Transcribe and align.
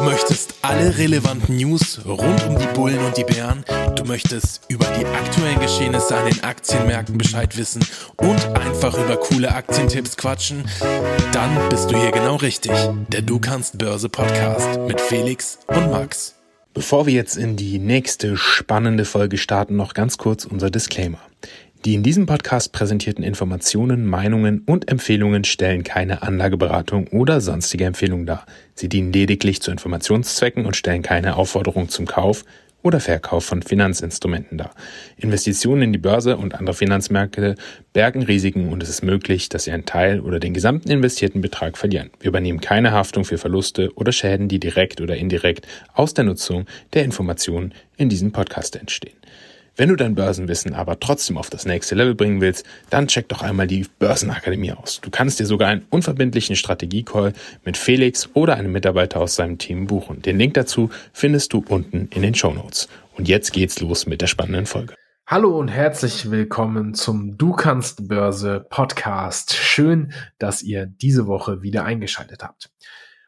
Du 0.00 0.06
möchtest 0.06 0.54
alle 0.62 0.96
relevanten 0.96 1.58
News 1.58 2.00
rund 2.06 2.42
um 2.46 2.58
die 2.58 2.66
Bullen 2.68 3.00
und 3.00 3.18
die 3.18 3.24
Bären. 3.24 3.66
Du 3.96 4.04
möchtest 4.04 4.62
über 4.68 4.86
die 4.98 5.04
aktuellen 5.04 5.60
Geschehnisse 5.60 6.16
an 6.16 6.24
den 6.24 6.42
Aktienmärkten 6.42 7.18
Bescheid 7.18 7.54
wissen 7.58 7.84
und 8.16 8.42
einfach 8.58 8.96
über 8.96 9.18
coole 9.18 9.54
Aktientipps 9.54 10.16
quatschen. 10.16 10.64
Dann 11.32 11.68
bist 11.68 11.90
du 11.90 12.00
hier 12.00 12.12
genau 12.12 12.36
richtig. 12.36 12.72
Der 13.08 13.20
Du 13.20 13.40
kannst 13.40 13.76
Börse 13.76 14.08
Podcast 14.08 14.80
mit 14.88 15.02
Felix 15.02 15.58
und 15.66 15.90
Max. 15.90 16.34
Bevor 16.72 17.04
wir 17.04 17.12
jetzt 17.12 17.36
in 17.36 17.56
die 17.56 17.78
nächste 17.78 18.38
spannende 18.38 19.04
Folge 19.04 19.36
starten, 19.36 19.76
noch 19.76 19.92
ganz 19.92 20.16
kurz 20.16 20.46
unser 20.46 20.70
Disclaimer. 20.70 21.20
Die 21.86 21.94
in 21.94 22.02
diesem 22.02 22.26
Podcast 22.26 22.72
präsentierten 22.72 23.24
Informationen, 23.24 24.04
Meinungen 24.04 24.64
und 24.66 24.90
Empfehlungen 24.90 25.44
stellen 25.44 25.82
keine 25.82 26.22
Anlageberatung 26.22 27.06
oder 27.06 27.40
sonstige 27.40 27.86
Empfehlung 27.86 28.26
dar. 28.26 28.44
Sie 28.74 28.90
dienen 28.90 29.14
lediglich 29.14 29.62
zu 29.62 29.70
Informationszwecken 29.70 30.66
und 30.66 30.76
stellen 30.76 31.00
keine 31.00 31.36
Aufforderung 31.36 31.88
zum 31.88 32.04
Kauf 32.04 32.44
oder 32.82 33.00
Verkauf 33.00 33.46
von 33.46 33.62
Finanzinstrumenten 33.62 34.58
dar. 34.58 34.72
Investitionen 35.16 35.80
in 35.80 35.92
die 35.94 35.98
Börse 35.98 36.36
und 36.36 36.54
andere 36.54 36.74
Finanzmärkte 36.74 37.54
bergen 37.94 38.24
Risiken 38.24 38.68
und 38.68 38.82
es 38.82 38.90
ist 38.90 39.02
möglich, 39.02 39.48
dass 39.48 39.64
Sie 39.64 39.72
einen 39.72 39.86
Teil 39.86 40.20
oder 40.20 40.38
den 40.38 40.52
gesamten 40.52 40.90
investierten 40.90 41.40
Betrag 41.40 41.78
verlieren. 41.78 42.10
Wir 42.20 42.28
übernehmen 42.28 42.60
keine 42.60 42.92
Haftung 42.92 43.24
für 43.24 43.38
Verluste 43.38 43.90
oder 43.94 44.12
Schäden, 44.12 44.48
die 44.48 44.60
direkt 44.60 45.00
oder 45.00 45.16
indirekt 45.16 45.66
aus 45.94 46.12
der 46.12 46.24
Nutzung 46.24 46.66
der 46.92 47.04
Informationen 47.04 47.72
in 47.96 48.10
diesem 48.10 48.32
Podcast 48.32 48.76
entstehen. 48.76 49.16
Wenn 49.76 49.88
du 49.88 49.96
dein 49.96 50.14
Börsenwissen 50.14 50.74
aber 50.74 50.98
trotzdem 51.00 51.38
auf 51.38 51.48
das 51.48 51.64
nächste 51.64 51.94
Level 51.94 52.14
bringen 52.14 52.40
willst, 52.40 52.66
dann 52.90 53.06
check 53.06 53.28
doch 53.28 53.42
einmal 53.42 53.66
die 53.66 53.86
Börsenakademie 53.98 54.72
aus. 54.72 55.00
Du 55.00 55.10
kannst 55.10 55.40
dir 55.40 55.46
sogar 55.46 55.68
einen 55.68 55.86
unverbindlichen 55.90 56.56
Strategiecall 56.56 57.32
mit 57.64 57.76
Felix 57.76 58.28
oder 58.34 58.56
einem 58.56 58.72
Mitarbeiter 58.72 59.20
aus 59.20 59.36
seinem 59.36 59.58
Team 59.58 59.86
buchen. 59.86 60.22
Den 60.22 60.38
Link 60.38 60.54
dazu 60.54 60.90
findest 61.12 61.52
du 61.52 61.64
unten 61.68 62.08
in 62.12 62.22
den 62.22 62.34
Show 62.34 62.52
Notes. 62.52 62.88
Und 63.16 63.28
jetzt 63.28 63.52
geht's 63.52 63.80
los 63.80 64.06
mit 64.06 64.20
der 64.20 64.26
spannenden 64.26 64.66
Folge. 64.66 64.94
Hallo 65.26 65.56
und 65.56 65.68
herzlich 65.68 66.30
willkommen 66.30 66.94
zum 66.94 67.38
Du 67.38 67.52
kannst 67.52 68.08
Börse 68.08 68.66
Podcast. 68.68 69.54
Schön, 69.54 70.12
dass 70.38 70.62
ihr 70.62 70.86
diese 70.86 71.28
Woche 71.28 71.62
wieder 71.62 71.84
eingeschaltet 71.84 72.42
habt. 72.42 72.70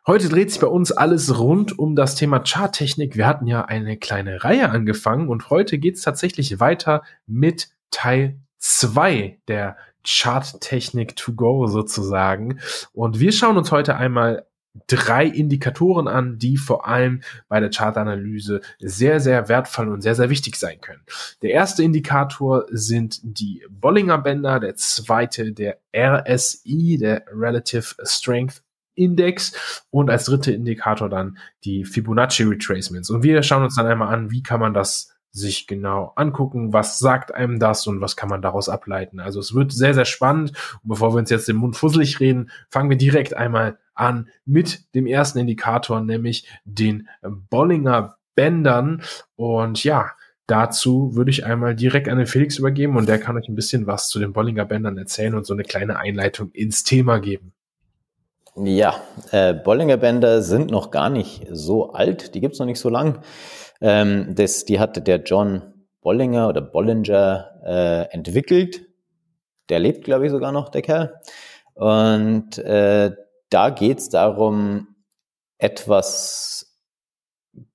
Heute 0.04 0.28
dreht 0.28 0.50
sich 0.50 0.60
bei 0.60 0.66
uns 0.66 0.90
alles 0.90 1.38
rund 1.38 1.78
um 1.78 1.94
das 1.94 2.16
Thema 2.16 2.40
Charttechnik. 2.40 3.16
Wir 3.16 3.24
hatten 3.24 3.46
ja 3.46 3.66
eine 3.66 3.96
kleine 3.96 4.42
Reihe 4.42 4.68
angefangen 4.68 5.28
und 5.28 5.48
heute 5.48 5.78
geht 5.78 5.94
es 5.94 6.02
tatsächlich 6.02 6.58
weiter 6.58 7.02
mit 7.28 7.68
Teil 7.92 8.40
2 8.58 9.38
der 9.46 9.76
Charttechnik 10.04 11.14
to 11.14 11.34
go 11.34 11.68
sozusagen. 11.68 12.58
Und 12.92 13.20
wir 13.20 13.30
schauen 13.30 13.56
uns 13.56 13.70
heute 13.70 13.94
einmal 13.94 14.44
drei 14.88 15.24
Indikatoren 15.26 16.08
an, 16.08 16.36
die 16.36 16.56
vor 16.56 16.88
allem 16.88 17.22
bei 17.48 17.60
der 17.60 17.70
Chartanalyse 17.70 18.60
sehr, 18.80 19.20
sehr 19.20 19.48
wertvoll 19.48 19.88
und 19.88 20.00
sehr, 20.00 20.16
sehr 20.16 20.30
wichtig 20.30 20.56
sein 20.56 20.80
können. 20.80 21.02
Der 21.42 21.50
erste 21.50 21.84
Indikator 21.84 22.64
sind 22.70 23.20
die 23.22 23.64
Bollinger 23.70 24.18
Bänder, 24.18 24.58
der 24.58 24.74
zweite 24.74 25.52
der 25.52 25.78
RSI, 25.94 26.98
der 26.98 27.24
Relative 27.32 27.94
Strength 28.02 28.64
Index 28.94 29.84
und 29.90 30.10
als 30.10 30.26
dritter 30.26 30.52
Indikator 30.52 31.08
dann 31.08 31.38
die 31.64 31.84
Fibonacci 31.84 32.44
Retracements. 32.44 33.10
Und 33.10 33.22
wir 33.22 33.42
schauen 33.42 33.62
uns 33.62 33.76
dann 33.76 33.86
einmal 33.86 34.12
an, 34.12 34.30
wie 34.30 34.42
kann 34.42 34.60
man 34.60 34.74
das 34.74 35.12
sich 35.32 35.66
genau 35.66 36.12
angucken, 36.14 36.74
was 36.74 36.98
sagt 36.98 37.34
einem 37.34 37.58
das 37.58 37.86
und 37.86 38.02
was 38.02 38.16
kann 38.16 38.28
man 38.28 38.42
daraus 38.42 38.68
ableiten. 38.68 39.18
Also 39.18 39.40
es 39.40 39.54
wird 39.54 39.72
sehr, 39.72 39.94
sehr 39.94 40.04
spannend. 40.04 40.52
Und 40.82 40.90
bevor 40.90 41.14
wir 41.14 41.18
uns 41.18 41.30
jetzt 41.30 41.48
den 41.48 41.56
Mund 41.56 41.74
fusselig 41.74 42.20
reden, 42.20 42.50
fangen 42.68 42.90
wir 42.90 42.98
direkt 42.98 43.34
einmal 43.34 43.78
an 43.94 44.28
mit 44.44 44.94
dem 44.94 45.06
ersten 45.06 45.38
Indikator, 45.38 46.00
nämlich 46.00 46.48
den 46.64 47.08
Bollinger 47.22 48.18
Bändern. 48.34 49.02
Und 49.36 49.82
ja, 49.84 50.12
dazu 50.46 51.14
würde 51.14 51.30
ich 51.30 51.46
einmal 51.46 51.74
direkt 51.74 52.08
an 52.08 52.18
den 52.18 52.26
Felix 52.26 52.58
übergeben 52.58 52.96
und 52.96 53.08
der 53.08 53.18
kann 53.18 53.36
euch 53.36 53.48
ein 53.48 53.54
bisschen 53.54 53.86
was 53.86 54.08
zu 54.08 54.18
den 54.18 54.34
Bollinger 54.34 54.66
Bändern 54.66 54.98
erzählen 54.98 55.34
und 55.34 55.46
so 55.46 55.54
eine 55.54 55.62
kleine 55.62 55.98
Einleitung 55.98 56.50
ins 56.52 56.84
Thema 56.84 57.18
geben. 57.20 57.54
Ja, 58.54 59.00
äh, 59.30 59.54
Bollinger 59.54 59.96
Bänder 59.96 60.42
sind 60.42 60.70
noch 60.70 60.90
gar 60.90 61.08
nicht 61.08 61.46
so 61.50 61.92
alt, 61.92 62.34
die 62.34 62.40
gibt's 62.40 62.58
noch 62.58 62.66
nicht 62.66 62.80
so 62.80 62.90
lang. 62.90 63.22
Ähm, 63.80 64.34
das, 64.34 64.66
die 64.66 64.78
hatte 64.78 65.00
der 65.00 65.22
John 65.22 65.62
Bollinger 66.02 66.48
oder 66.48 66.60
Bollinger 66.60 67.62
äh, 67.64 68.14
entwickelt. 68.14 68.82
Der 69.70 69.78
lebt, 69.78 70.04
glaube 70.04 70.26
ich, 70.26 70.32
sogar 70.32 70.52
noch, 70.52 70.68
der 70.68 70.82
Kerl. 70.82 71.14
Und 71.72 72.58
äh, 72.58 73.12
da 73.48 73.70
geht's 73.70 74.10
darum, 74.10 74.88
etwas 75.56 76.78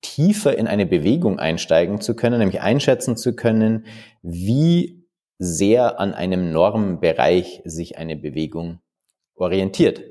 tiefer 0.00 0.56
in 0.56 0.68
eine 0.68 0.86
Bewegung 0.86 1.40
einsteigen 1.40 2.00
zu 2.00 2.14
können, 2.14 2.38
nämlich 2.38 2.60
einschätzen 2.60 3.16
zu 3.16 3.34
können, 3.34 3.86
wie 4.22 5.08
sehr 5.38 5.98
an 5.98 6.14
einem 6.14 6.52
Normbereich 6.52 7.62
sich 7.64 7.98
eine 7.98 8.14
Bewegung 8.16 8.80
orientiert 9.34 10.02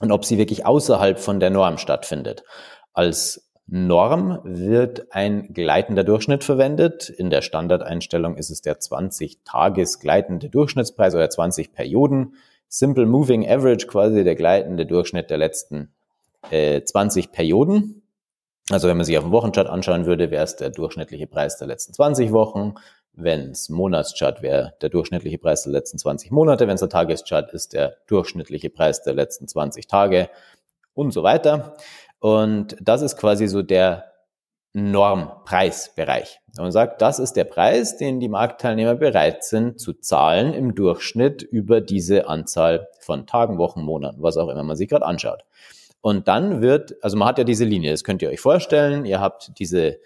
und 0.00 0.12
ob 0.12 0.24
sie 0.24 0.38
wirklich 0.38 0.66
außerhalb 0.66 1.18
von 1.18 1.40
der 1.40 1.50
Norm 1.50 1.78
stattfindet. 1.78 2.44
Als 2.92 3.48
Norm 3.66 4.40
wird 4.44 5.12
ein 5.12 5.54
gleitender 5.54 6.04
Durchschnitt 6.04 6.44
verwendet. 6.44 7.08
In 7.08 7.30
der 7.30 7.42
Standardeinstellung 7.42 8.36
ist 8.36 8.50
es 8.50 8.60
der 8.60 8.80
20-Tages 8.80 10.00
gleitende 10.00 10.50
Durchschnittspreis 10.50 11.14
oder 11.14 11.30
20 11.30 11.72
Perioden. 11.72 12.34
Simple 12.68 13.06
Moving 13.06 13.48
Average 13.48 13.86
quasi 13.86 14.24
der 14.24 14.34
gleitende 14.34 14.86
Durchschnitt 14.86 15.30
der 15.30 15.38
letzten 15.38 15.92
äh, 16.50 16.82
20 16.82 17.32
Perioden. 17.32 18.02
Also 18.70 18.88
wenn 18.88 18.96
man 18.96 19.06
sich 19.06 19.18
auf 19.18 19.24
dem 19.24 19.32
Wochenchart 19.32 19.68
anschauen 19.68 20.06
würde, 20.06 20.30
wäre 20.30 20.44
es 20.44 20.56
der 20.56 20.70
durchschnittliche 20.70 21.26
Preis 21.26 21.58
der 21.58 21.68
letzten 21.68 21.92
20 21.92 22.32
Wochen. 22.32 22.74
Wenn 23.14 23.50
es 23.50 23.68
Monatschart 23.68 24.42
wäre, 24.42 24.74
der 24.80 24.88
durchschnittliche 24.88 25.38
Preis 25.38 25.62
der 25.64 25.72
letzten 25.72 25.98
20 25.98 26.30
Monate. 26.30 26.66
Wenn 26.66 26.74
es 26.74 26.80
der 26.80 26.88
Tageschart 26.88 27.52
ist, 27.52 27.72
der 27.72 27.96
durchschnittliche 28.06 28.70
Preis 28.70 29.02
der 29.02 29.14
letzten 29.14 29.48
20 29.48 29.86
Tage 29.86 30.30
und 30.94 31.12
so 31.12 31.22
weiter. 31.22 31.76
Und 32.20 32.76
das 32.80 33.02
ist 33.02 33.16
quasi 33.16 33.48
so 33.48 33.62
der 33.62 34.12
Normpreisbereich. 34.74 36.40
Man 36.56 36.72
sagt, 36.72 37.02
das 37.02 37.18
ist 37.18 37.34
der 37.34 37.44
Preis, 37.44 37.98
den 37.98 38.20
die 38.20 38.28
Marktteilnehmer 38.28 38.94
bereit 38.94 39.44
sind 39.44 39.78
zu 39.78 39.92
zahlen 39.92 40.54
im 40.54 40.74
Durchschnitt 40.74 41.42
über 41.42 41.80
diese 41.80 42.28
Anzahl 42.28 42.88
von 43.00 43.26
Tagen, 43.26 43.58
Wochen, 43.58 43.82
Monaten, 43.82 44.22
was 44.22 44.36
auch 44.36 44.48
immer 44.48 44.62
man 44.62 44.76
sich 44.76 44.88
gerade 44.88 45.04
anschaut. 45.04 45.44
Und 46.00 46.26
dann 46.26 46.62
wird, 46.62 46.96
also 47.02 47.16
man 47.16 47.28
hat 47.28 47.38
ja 47.38 47.44
diese 47.44 47.64
Linie, 47.64 47.90
das 47.90 48.02
könnt 48.02 48.22
ihr 48.22 48.30
euch 48.30 48.40
vorstellen, 48.40 49.04
ihr 49.04 49.20
habt 49.20 49.58
diese 49.58 49.98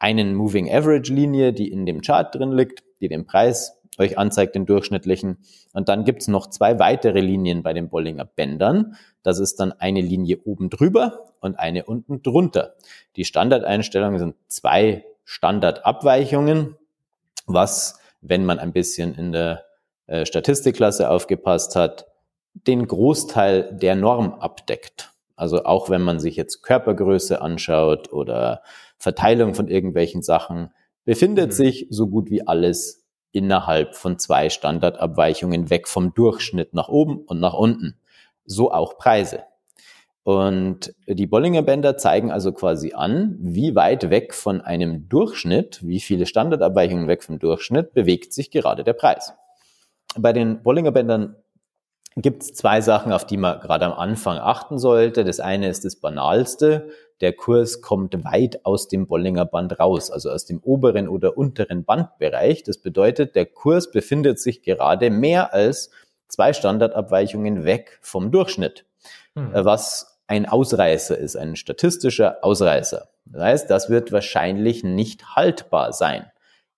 einen 0.00 0.34
Moving 0.34 0.68
Average 0.72 1.12
Linie, 1.12 1.52
die 1.52 1.70
in 1.70 1.86
dem 1.86 2.00
Chart 2.00 2.34
drin 2.34 2.52
liegt, 2.52 2.82
die 3.00 3.08
den 3.08 3.26
Preis 3.26 3.80
euch 3.98 4.18
anzeigt, 4.18 4.54
den 4.54 4.66
durchschnittlichen. 4.66 5.38
Und 5.72 5.88
dann 5.88 6.04
gibt's 6.04 6.26
noch 6.26 6.48
zwei 6.48 6.78
weitere 6.78 7.20
Linien 7.20 7.62
bei 7.62 7.72
den 7.72 7.88
Bollinger 7.88 8.24
Bändern. 8.24 8.96
Das 9.22 9.38
ist 9.38 9.60
dann 9.60 9.72
eine 9.72 10.00
Linie 10.00 10.38
oben 10.44 10.70
drüber 10.70 11.32
und 11.40 11.58
eine 11.58 11.84
unten 11.84 12.22
drunter. 12.22 12.74
Die 13.16 13.24
Standardeinstellungen 13.24 14.18
sind 14.18 14.34
zwei 14.48 15.04
Standardabweichungen, 15.24 16.76
was, 17.46 18.00
wenn 18.22 18.44
man 18.44 18.58
ein 18.58 18.72
bisschen 18.72 19.14
in 19.14 19.32
der 19.32 19.64
äh, 20.06 20.24
Statistikklasse 20.24 21.10
aufgepasst 21.10 21.76
hat, 21.76 22.06
den 22.54 22.86
Großteil 22.86 23.76
der 23.76 23.94
Norm 23.94 24.32
abdeckt. 24.34 25.12
Also 25.36 25.64
auch 25.64 25.88
wenn 25.88 26.02
man 26.02 26.20
sich 26.20 26.36
jetzt 26.36 26.62
Körpergröße 26.62 27.40
anschaut 27.40 28.12
oder 28.12 28.62
Verteilung 29.00 29.54
von 29.54 29.66
irgendwelchen 29.66 30.22
Sachen, 30.22 30.70
befindet 31.04 31.48
mhm. 31.48 31.54
sich 31.54 31.86
so 31.90 32.06
gut 32.06 32.30
wie 32.30 32.46
alles 32.46 33.08
innerhalb 33.32 33.96
von 33.96 34.18
zwei 34.18 34.50
Standardabweichungen 34.50 35.70
weg 35.70 35.88
vom 35.88 36.14
Durchschnitt 36.14 36.74
nach 36.74 36.88
oben 36.88 37.18
und 37.24 37.40
nach 37.40 37.54
unten. 37.54 37.96
So 38.44 38.70
auch 38.70 38.98
Preise. 38.98 39.40
Und 40.22 40.94
die 41.06 41.26
Bollinger 41.26 41.62
Bänder 41.62 41.96
zeigen 41.96 42.30
also 42.30 42.52
quasi 42.52 42.92
an, 42.92 43.36
wie 43.40 43.74
weit 43.74 44.10
weg 44.10 44.34
von 44.34 44.60
einem 44.60 45.08
Durchschnitt, 45.08 45.80
wie 45.82 46.00
viele 46.00 46.26
Standardabweichungen 46.26 47.08
weg 47.08 47.22
vom 47.22 47.38
Durchschnitt 47.38 47.94
bewegt 47.94 48.34
sich 48.34 48.50
gerade 48.50 48.84
der 48.84 48.92
Preis. 48.92 49.32
Bei 50.18 50.32
den 50.32 50.62
Bollinger 50.62 50.92
Bändern 50.92 51.36
gibt 52.16 52.42
es 52.42 52.54
zwei 52.54 52.80
Sachen, 52.80 53.12
auf 53.12 53.24
die 53.26 53.36
man 53.36 53.60
gerade 53.60 53.86
am 53.86 53.92
Anfang 53.92 54.38
achten 54.38 54.78
sollte. 54.78 55.24
Das 55.24 55.40
eine 55.40 55.68
ist 55.68 55.84
das 55.84 55.96
Banalste. 55.96 56.90
Der 57.20 57.32
Kurs 57.32 57.82
kommt 57.82 58.24
weit 58.24 58.64
aus 58.64 58.88
dem 58.88 59.06
Bollinger 59.06 59.44
Band 59.44 59.78
raus, 59.78 60.10
also 60.10 60.30
aus 60.30 60.46
dem 60.46 60.60
oberen 60.60 61.08
oder 61.08 61.36
unteren 61.36 61.84
Bandbereich. 61.84 62.62
Das 62.62 62.78
bedeutet, 62.78 63.36
der 63.36 63.46
Kurs 63.46 63.90
befindet 63.90 64.40
sich 64.40 64.62
gerade 64.62 65.10
mehr 65.10 65.52
als 65.52 65.90
zwei 66.28 66.52
Standardabweichungen 66.52 67.64
weg 67.64 67.98
vom 68.00 68.30
Durchschnitt, 68.30 68.86
hm. 69.34 69.54
Äh, 69.54 69.64
was 69.64 70.20
ein 70.26 70.46
Ausreißer 70.46 71.18
ist, 71.18 71.36
ein 71.36 71.56
statistischer 71.56 72.38
Ausreißer. 72.42 73.08
Das 73.26 73.42
heißt, 73.42 73.70
das 73.70 73.90
wird 73.90 74.12
wahrscheinlich 74.12 74.84
nicht 74.84 75.34
haltbar 75.34 75.92
sein. 75.92 76.30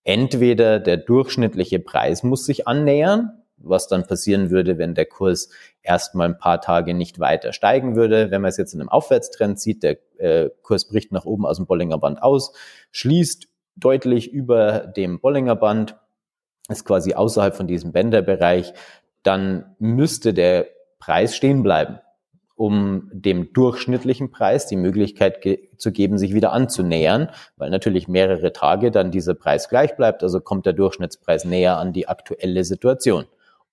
Entweder 0.05 0.81
der 0.81 0.97
durchschnittliche 0.97 1.79
Preis 1.79 2.23
muss 2.23 2.45
sich 2.45 2.67
annähern, 2.67 3.42
was 3.65 3.89
dann 3.89 4.07
passieren 4.07 4.51
würde, 4.51 4.79
wenn 4.79 4.95
der 4.95 5.07
Kurs 5.07 5.51
erstmal 5.83 6.29
ein 6.29 6.39
paar 6.39 6.61
Tage 6.61 6.95
nicht 6.95 7.21
weiter 7.21 7.53
steigen 7.53 7.97
würde. 7.97 8.31
Wenn 8.31 8.43
man 8.43 8.49
es 8.49 8.57
jetzt 8.57 8.75
in 8.75 8.81
einem 8.81 8.89
Aufwärtstrend 8.89 9.61
sieht, 9.61 9.83
der 9.83 9.99
äh, 10.19 10.51
Kurs 10.63 10.89
bricht 10.89 11.13
nach 11.13 11.25
oben 11.25 11.47
aus 11.47 11.57
dem 11.57 11.67
Bollinger 11.67 11.99
Band 11.99 12.23
aus, 12.23 12.53
schließt 12.91 13.49
deutlich 13.77 14.33
über 14.33 14.81
dem 14.81 15.21
Bollinger 15.21 15.57
Band, 15.57 15.97
ist 16.69 16.85
quasi 16.85 17.15
außerhalb 17.15 17.57
von 17.57 17.67
diesem 17.67 17.93
Bänderbereich, 17.93 18.73
dann 19.23 19.77
müsste 19.79 20.35
der 20.35 20.67
Preis 20.99 21.35
stehen 21.35 21.63
bleiben 21.63 21.99
um 22.63 23.11
dem 23.13 23.53
durchschnittlichen 23.53 24.31
Preis 24.31 24.67
die 24.69 24.77
Möglichkeit 24.77 25.41
ge 25.41 25.69
zu 25.79 25.91
geben, 25.91 26.17
sich 26.17 26.33
wieder 26.33 26.53
anzunähern, 26.53 27.31
weil 27.57 27.71
natürlich 27.71 28.07
mehrere 28.07 28.53
Tage 28.53 28.93
dann 28.93 29.11
dieser 29.11 29.35
Preis 29.35 29.69
gleich 29.69 29.97
bleibt, 29.97 30.23
also 30.23 30.41
kommt 30.41 30.65
der 30.65 30.73
Durchschnittspreis 30.73 31.45
näher 31.45 31.79
an 31.79 31.93
die 31.93 32.07
aktuelle 32.07 32.63
Situation. 32.63 33.25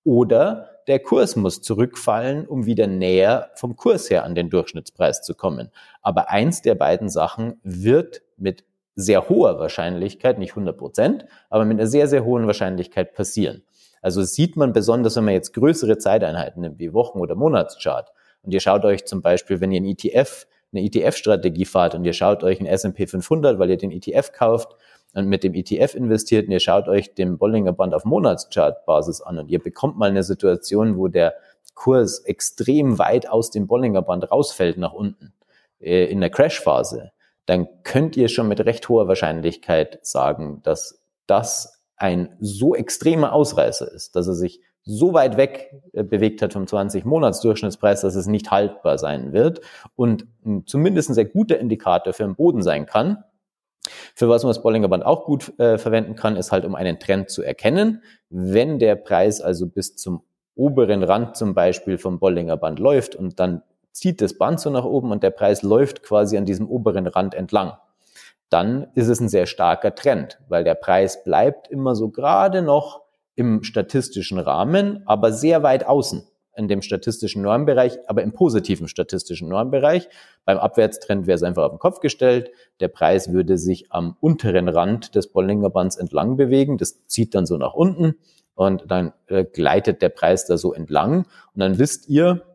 Oder 0.04 0.70
der 0.88 1.00
Kurs 1.00 1.36
muss 1.36 1.62
zurückfallen, 1.62 2.48
um 2.48 2.66
wieder 2.66 2.88
näher 2.88 3.52
vom 3.56 3.76
Kurs 3.76 4.10
her 4.10 4.24
an 4.24 4.36
den 4.36 4.50
Durchschnittspreis 4.50 5.22
zu 5.22 5.36
kommen. 5.36 5.72
Aber 6.02 6.30
eins 6.30 6.62
der 6.62 6.76
beiden 6.76 7.10
Sachen 7.10 7.60
wird 7.64 8.22
mit 8.38 8.64
sehr 8.96 9.30
hoher 9.30 9.60
Wahrscheinlichkeit, 9.60 10.40
nicht 10.40 10.52
100 10.52 10.78
Prozent, 10.78 11.26
aber 11.50 11.66
mit 11.66 11.80
einer 11.80 11.88
sehr, 11.88 12.08
sehr 12.08 12.26
hohen 12.26 12.48
Wahrscheinlichkeit 12.48 13.14
passieren. 13.14 13.64
Also 14.02 14.24
sieht 14.24 14.56
man 14.56 14.74
besonders, 14.74 15.16
wenn 15.16 15.26
man 15.26 15.34
jetzt 15.34 15.54
größere 15.54 15.98
Zeiteinheiten 15.98 16.62
nimmt, 16.62 16.80
wie 16.80 16.94
Wochen- 16.94 17.20
oder 17.20 17.36
Monatschart, 17.36 18.12
und 18.42 18.54
ihr 18.54 18.60
schaut 18.60 18.86
euch 18.86 19.06
zum 19.06 19.22
Beispiel, 19.22 19.60
wenn 19.62 19.72
ihr 19.72 19.82
ein 19.82 19.86
ETF, 19.86 20.48
eine 20.72 20.84
ETF-Strategie 20.84 21.66
fahrt 21.66 21.96
und 21.96 22.06
ihr 22.06 22.14
schaut 22.14 22.44
euch 22.44 22.60
ein 22.60 22.66
S&P 22.66 23.08
500, 23.08 23.60
weil 23.60 23.70
ihr 23.70 23.78
den 23.78 23.92
ETF 23.92 24.32
kauft 24.32 24.76
mit 25.14 25.44
dem 25.44 25.54
ETF 25.54 25.96
investiert 25.96 26.48
und 26.48 26.52
ihr 26.52 26.60
schaut 26.60 26.88
euch 26.88 27.16
den 27.16 27.38
Bollinger 27.38 27.74
Band 27.74 27.94
auf 27.94 28.06
Monatschartbasis 28.06 29.22
an 29.22 29.40
und 29.40 29.50
ihr 29.50 29.60
bekommt 29.60 29.98
mal 29.98 30.10
eine 30.10 30.24
Situation, 30.24 30.98
wo 30.98 31.08
der 31.08 31.34
Kurs 31.74 32.20
extrem 32.20 33.00
weit 33.00 33.30
aus 33.30 33.52
dem 33.52 33.68
Bollinger 33.68 34.02
Band 34.02 34.30
rausfällt 34.32 34.78
nach 34.78 34.94
unten 34.94 35.34
äh, 35.80 36.06
in 36.06 36.20
der 36.20 36.30
Crash-Phase, 36.30 37.12
dann 37.46 37.68
könnt 37.84 38.16
ihr 38.18 38.28
schon 38.28 38.48
mit 38.48 38.60
recht 38.66 38.88
hoher 38.90 39.08
Wahrscheinlichkeit 39.08 40.00
sagen, 40.06 40.62
dass 40.64 41.02
das 41.26 41.82
ein 41.96 42.36
so 42.40 42.76
extremer 42.76 43.34
Ausreißer 43.34 43.92
ist, 43.92 44.16
dass 44.16 44.28
er 44.28 44.36
sich 44.36 44.62
so 44.84 45.14
weit 45.14 45.38
weg 45.38 45.74
äh, 45.94 46.04
bewegt 46.04 46.42
hat 46.42 46.54
vom 46.54 46.66
20-Monats-Durchschnittspreis, 46.66 48.02
dass 48.02 48.16
es 48.16 48.28
nicht 48.28 48.52
haltbar 48.52 48.98
sein 48.98 49.34
wird 49.34 49.62
und 49.96 50.28
zumindest 50.66 51.10
ein 51.10 51.14
sehr 51.14 51.26
guter 51.26 51.60
Indikator 51.60 52.14
für 52.14 52.24
den 52.24 52.36
Boden 52.36 52.62
sein 52.62 52.86
kann. 52.86 53.24
Für 54.16 54.30
was 54.30 54.44
man 54.44 54.52
das 54.52 54.62
Bollinger 54.62 54.88
Band 54.88 55.06
auch 55.06 55.26
gut 55.26 55.58
äh, 55.60 55.78
verwenden 55.78 56.16
kann, 56.16 56.36
ist 56.36 56.52
halt, 56.52 56.66
um 56.66 56.76
einen 56.76 57.00
Trend 57.00 57.30
zu 57.30 57.44
erkennen. 57.44 58.04
Wenn 58.30 58.80
der 58.80 58.96
Preis 58.96 59.42
also 59.42 59.68
bis 59.68 59.96
zum 59.96 60.24
oberen 60.56 61.04
Rand 61.04 61.38
zum 61.38 61.54
Beispiel 61.54 61.98
vom 61.98 62.20
Bollinger 62.20 62.58
Band 62.58 62.80
läuft 62.80 63.16
und 63.16 63.40
dann 63.40 63.62
zieht 63.92 64.22
das 64.22 64.38
Band 64.38 64.60
so 64.60 64.70
nach 64.70 64.86
oben 64.86 65.12
und 65.12 65.24
der 65.24 65.32
Preis 65.32 65.64
läuft 65.64 66.04
quasi 66.04 66.38
an 66.38 66.46
diesem 66.46 66.68
oberen 66.68 67.08
Rand 67.08 67.34
entlang, 67.34 67.74
dann 68.50 68.88
ist 68.96 69.08
es 69.08 69.20
ein 69.20 69.30
sehr 69.30 69.46
starker 69.46 69.96
Trend, 69.96 70.40
weil 70.50 70.64
der 70.64 70.76
Preis 70.76 71.24
bleibt 71.24 71.68
immer 71.68 71.96
so 71.96 72.10
gerade 72.10 72.62
noch 72.62 73.02
im 73.36 73.64
statistischen 73.64 74.40
Rahmen, 74.40 75.04
aber 75.06 75.32
sehr 75.32 75.64
weit 75.64 75.86
außen 75.86 76.28
in 76.56 76.68
dem 76.68 76.82
statistischen 76.82 77.42
Normbereich, 77.42 77.98
aber 78.08 78.22
im 78.22 78.34
positiven 78.34 78.88
statistischen 78.88 79.48
Normbereich. 79.50 80.10
Beim 80.46 80.58
Abwärtstrend 80.58 81.28
wäre 81.28 81.36
es 81.36 81.44
einfach 81.44 81.64
auf 81.64 81.72
den 81.72 81.80
Kopf 81.80 82.00
gestellt. 82.00 82.52
Der 82.80 82.88
Preis 82.88 83.32
würde 83.32 83.58
sich 83.58 83.92
am 83.92 84.18
unteren 84.20 84.68
Rand 84.68 85.16
des 85.16 85.32
Bollinger 85.32 85.70
Bands 85.70 85.96
entlang 85.96 86.38
bewegen. 86.38 86.78
Das 86.78 87.06
zieht 87.08 87.36
dann 87.36 87.46
so 87.46 87.58
nach 87.58 87.74
unten 87.74 88.16
und 88.56 88.84
dann 88.88 89.14
äh, 89.28 89.46
gleitet 89.46 90.02
der 90.02 90.10
Preis 90.10 90.46
da 90.46 90.58
so 90.58 90.74
entlang. 90.74 91.26
Und 91.54 91.60
dann 91.62 91.80
wisst 91.80 92.10
ihr, 92.10 92.46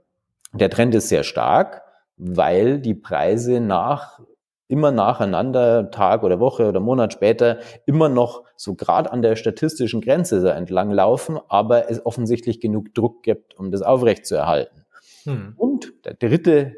der 0.52 0.70
Trend 0.70 0.94
ist 0.94 1.08
sehr 1.08 1.24
stark, 1.24 1.82
weil 2.16 2.78
die 2.78 2.94
Preise 2.94 3.60
nach 3.60 4.20
immer 4.68 4.90
nacheinander, 4.90 5.90
Tag 5.90 6.22
oder 6.22 6.40
Woche 6.40 6.68
oder 6.68 6.80
Monat 6.80 7.12
später, 7.12 7.58
immer 7.86 8.08
noch 8.08 8.44
so 8.56 8.74
gerade 8.74 9.12
an 9.12 9.22
der 9.22 9.36
statistischen 9.36 10.00
Grenze 10.00 10.50
entlang 10.52 10.90
laufen, 10.90 11.38
aber 11.48 11.90
es 11.90 12.04
offensichtlich 12.04 12.60
genug 12.60 12.94
Druck 12.94 13.22
gibt, 13.22 13.58
um 13.58 13.70
das 13.70 13.82
aufrechtzuerhalten. 13.82 14.84
Hm. 15.24 15.54
Und 15.56 15.92
der 16.04 16.14
dritte, 16.14 16.74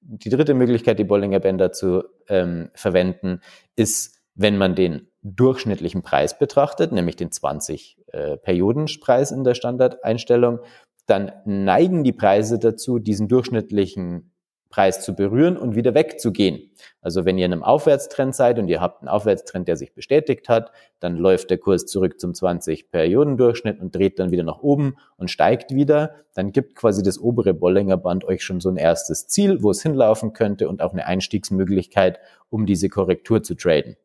die 0.00 0.30
dritte 0.30 0.54
Möglichkeit, 0.54 0.98
die 0.98 1.04
Bollinger 1.04 1.40
Bänder 1.40 1.72
zu 1.72 2.04
ähm, 2.28 2.70
verwenden, 2.74 3.40
ist, 3.76 4.18
wenn 4.34 4.56
man 4.56 4.74
den 4.74 5.08
durchschnittlichen 5.22 6.02
Preis 6.02 6.38
betrachtet, 6.38 6.92
nämlich 6.92 7.16
den 7.16 7.30
20 7.30 7.98
äh, 8.08 8.36
Periodenpreis 8.38 9.30
in 9.30 9.44
der 9.44 9.54
Standardeinstellung, 9.54 10.60
dann 11.06 11.32
neigen 11.44 12.04
die 12.04 12.12
Preise 12.12 12.58
dazu, 12.58 12.98
diesen 12.98 13.28
durchschnittlichen 13.28 14.31
Preis 14.72 15.04
zu 15.04 15.14
berühren 15.14 15.56
und 15.56 15.76
wieder 15.76 15.94
wegzugehen. 15.94 16.70
Also 17.00 17.24
wenn 17.24 17.38
ihr 17.38 17.46
in 17.46 17.52
einem 17.52 17.62
Aufwärtstrend 17.62 18.34
seid 18.34 18.58
und 18.58 18.68
ihr 18.68 18.80
habt 18.80 19.02
einen 19.02 19.08
Aufwärtstrend, 19.08 19.68
der 19.68 19.76
sich 19.76 19.92
bestätigt 19.92 20.48
hat, 20.48 20.72
dann 20.98 21.16
läuft 21.16 21.50
der 21.50 21.58
Kurs 21.58 21.86
zurück 21.86 22.18
zum 22.18 22.32
20-Perioden-Durchschnitt 22.32 23.80
und 23.80 23.94
dreht 23.94 24.18
dann 24.18 24.32
wieder 24.32 24.42
nach 24.42 24.58
oben 24.58 24.96
und 25.16 25.30
steigt 25.30 25.74
wieder. 25.74 26.14
Dann 26.34 26.50
gibt 26.50 26.74
quasi 26.74 27.02
das 27.02 27.20
obere 27.20 27.54
Bollinger 27.54 27.98
Band 27.98 28.24
euch 28.24 28.42
schon 28.42 28.60
so 28.60 28.70
ein 28.70 28.76
erstes 28.76 29.28
Ziel, 29.28 29.62
wo 29.62 29.70
es 29.70 29.82
hinlaufen 29.82 30.32
könnte 30.32 30.68
und 30.68 30.80
auch 30.82 30.92
eine 30.92 31.06
Einstiegsmöglichkeit, 31.06 32.18
um 32.50 32.66
diese 32.66 32.88
Korrektur 32.88 33.42
zu 33.42 33.54
traden. 33.54 33.96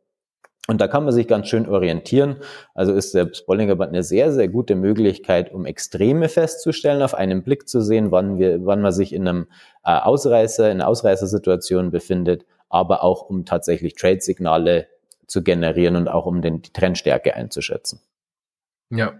Und 0.69 0.81
da 0.81 0.89
kann 0.89 1.05
man 1.05 1.13
sich 1.13 1.29
ganz 1.29 1.47
schön 1.47 1.67
orientieren. 1.67 2.35
Also 2.73 2.93
ist 2.93 3.13
der 3.13 3.29
Bollinger 3.47 3.77
Band 3.77 3.93
eine 3.93 4.03
sehr, 4.03 4.33
sehr 4.33 4.49
gute 4.49 4.75
Möglichkeit, 4.75 5.53
um 5.53 5.65
Extreme 5.65 6.27
festzustellen, 6.27 7.01
auf 7.01 7.13
einen 7.13 7.41
Blick 7.41 7.69
zu 7.69 7.81
sehen, 7.81 8.11
wann, 8.11 8.37
wir, 8.37 8.65
wann 8.65 8.81
man 8.81 8.91
sich 8.91 9.13
in 9.13 9.27
einem 9.27 9.47
äh, 9.85 9.97
Ausreißer, 9.97 10.69
in 10.69 10.81
einer 10.81 10.89
Ausreißersituation 10.89 11.89
befindet, 11.89 12.45
aber 12.67 13.01
auch 13.01 13.29
um 13.29 13.45
tatsächlich 13.45 13.95
Trade-Signale 13.95 14.87
zu 15.25 15.41
generieren 15.41 15.95
und 15.95 16.09
auch 16.09 16.25
um 16.25 16.41
den, 16.41 16.61
die 16.61 16.73
Trendstärke 16.73 17.33
einzuschätzen. 17.33 18.01
Ja, 18.89 19.19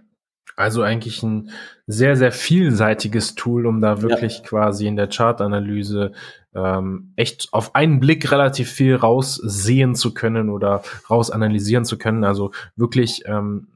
also 0.56 0.82
eigentlich 0.82 1.22
ein 1.22 1.50
sehr, 1.86 2.16
sehr 2.16 2.32
vielseitiges 2.32 3.36
Tool, 3.36 3.64
um 3.66 3.80
da 3.80 4.02
wirklich 4.02 4.38
ja. 4.38 4.44
quasi 4.44 4.86
in 4.86 4.96
der 4.96 5.08
Chartanalyse 5.08 6.12
ähm, 6.58 7.12
echt 7.16 7.48
auf 7.52 7.74
einen 7.74 8.00
Blick 8.00 8.30
relativ 8.32 8.70
viel 8.70 8.96
raussehen 8.96 9.94
zu 9.94 10.14
können 10.14 10.50
oder 10.50 10.82
rausanalysieren 11.08 11.84
zu 11.84 11.98
können. 11.98 12.24
Also 12.24 12.52
wirklich, 12.76 13.22
ähm, 13.26 13.68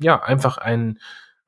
ja, 0.00 0.22
einfach 0.22 0.58
ein 0.58 0.98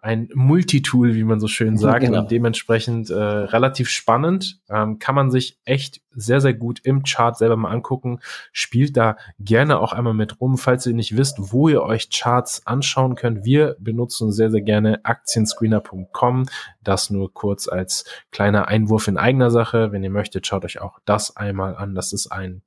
ein 0.03 0.31
Multitool, 0.35 1.15
wie 1.15 1.25
man 1.25 1.41
so 1.41 1.49
schön 1.49 1.77
sagt, 1.79 2.01
genau. 2.01 2.21
und 2.21 2.31
dementsprechend 2.31 3.11
äh, 3.11 3.15
relativ 3.15 3.89
spannend. 3.89 4.61
Ähm, 4.69 4.99
kann 4.99 5.15
man 5.15 5.31
sich 5.31 5.59
echt 5.65 6.01
sehr, 6.13 6.41
sehr 6.41 6.55
gut 6.55 6.81
im 6.83 7.03
Chart 7.03 7.37
selber 7.37 7.57
mal 7.57 7.71
angucken. 7.71 8.21
Spielt 8.53 8.97
da 8.97 9.17
gerne 9.39 9.79
auch 9.79 9.93
einmal 9.93 10.15
mit 10.15 10.41
rum, 10.41 10.59
falls 10.59 10.87
ihr 10.87 10.95
nicht 10.95 11.17
wisst, 11.17 11.53
wo 11.53 11.69
ihr 11.69 11.83
euch 11.83 12.11
Charts 12.11 12.67
anschauen 12.67 13.15
könnt. 13.15 13.45
Wir 13.45 13.77
benutzen 13.79 14.33
sehr, 14.33 14.51
sehr 14.51 14.63
gerne 14.63 15.05
aktienscreener.com. 15.05 16.47
Das 16.83 17.11
nur 17.11 17.33
kurz 17.33 17.69
als 17.69 18.05
kleiner 18.31 18.69
Einwurf 18.69 19.09
in 19.09 19.19
eigener 19.19 19.51
Sache. 19.51 19.93
Wenn 19.93 20.03
ihr 20.03 20.11
möchtet, 20.11 20.47
schaut 20.47 20.65
euch 20.65 20.81
auch 20.81 20.99
das 21.05 21.37
einmal 21.37 21.77
an. 21.77 21.95
Das 21.95 22.13
ist 22.13 22.29
ein 22.29 22.63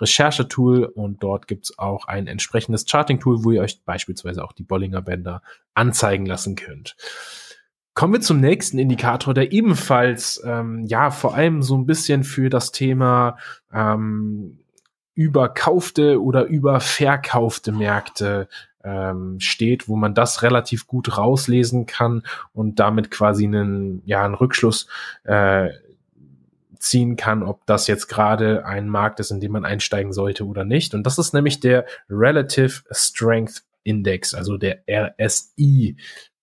Recherchetool 0.00 0.84
und 0.84 1.22
dort 1.22 1.48
gibt's 1.48 1.78
auch 1.78 2.06
ein 2.06 2.26
entsprechendes 2.26 2.86
Charting-Tool, 2.88 3.44
wo 3.44 3.50
ihr 3.50 3.62
euch 3.62 3.82
beispielsweise 3.84 4.44
auch 4.44 4.52
die 4.52 4.62
Bollinger 4.62 5.02
Bänder 5.02 5.42
anzeigen 5.74 6.26
lassen 6.26 6.56
könnt. 6.56 6.96
Kommen 7.94 8.12
wir 8.12 8.20
zum 8.20 8.38
nächsten 8.38 8.78
Indikator, 8.78 9.34
der 9.34 9.50
ebenfalls 9.50 10.40
ähm, 10.44 10.84
ja 10.86 11.10
vor 11.10 11.34
allem 11.34 11.62
so 11.62 11.76
ein 11.76 11.84
bisschen 11.84 12.22
für 12.22 12.48
das 12.48 12.70
Thema 12.70 13.38
ähm, 13.72 14.60
überkaufte 15.14 16.22
oder 16.22 16.44
überverkaufte 16.44 17.72
Märkte 17.72 18.48
ähm, 18.88 19.40
steht, 19.40 19.88
wo 19.88 19.96
man 19.96 20.14
das 20.14 20.42
relativ 20.42 20.86
gut 20.86 21.18
rauslesen 21.18 21.86
kann 21.86 22.22
und 22.52 22.78
damit 22.78 23.10
quasi 23.10 23.44
einen 23.44 24.02
ja 24.06 24.24
einen 24.24 24.34
Rückschluss 24.34 24.88
äh, 25.24 25.68
ziehen 26.78 27.16
kann, 27.16 27.42
ob 27.42 27.66
das 27.66 27.86
jetzt 27.86 28.08
gerade 28.08 28.64
ein 28.64 28.88
Markt 28.88 29.20
ist, 29.20 29.30
in 29.30 29.40
dem 29.40 29.52
man 29.52 29.64
einsteigen 29.64 30.12
sollte 30.12 30.46
oder 30.46 30.64
nicht. 30.64 30.94
Und 30.94 31.04
das 31.04 31.18
ist 31.18 31.34
nämlich 31.34 31.60
der 31.60 31.86
Relative 32.08 32.82
Strength 32.90 33.64
Index, 33.82 34.34
also 34.34 34.56
der 34.56 34.82
RSI 34.88 35.96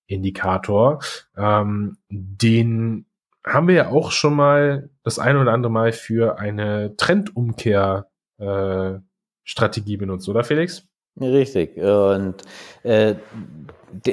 Indikator. 0.08 1.00
Ähm, 1.38 1.98
den 2.10 3.06
haben 3.46 3.68
wir 3.68 3.75
ja 3.75 3.90
auch 3.90 4.12
schon 4.12 4.36
mal 4.36 4.90
das 5.04 5.20
ein 5.20 5.38
oder 5.38 5.54
andere 5.54 5.72
Mal 5.72 5.94
für 5.94 6.38
eine 6.38 6.96
Trendumkehr 6.98 8.08
äh, 8.38 9.00
Strategie 9.44 9.98
benutzt, 9.98 10.28
oder 10.28 10.44
Felix? 10.44 10.88
Richtig. 11.20 11.78
Und 11.78 12.36
äh, 12.84 13.16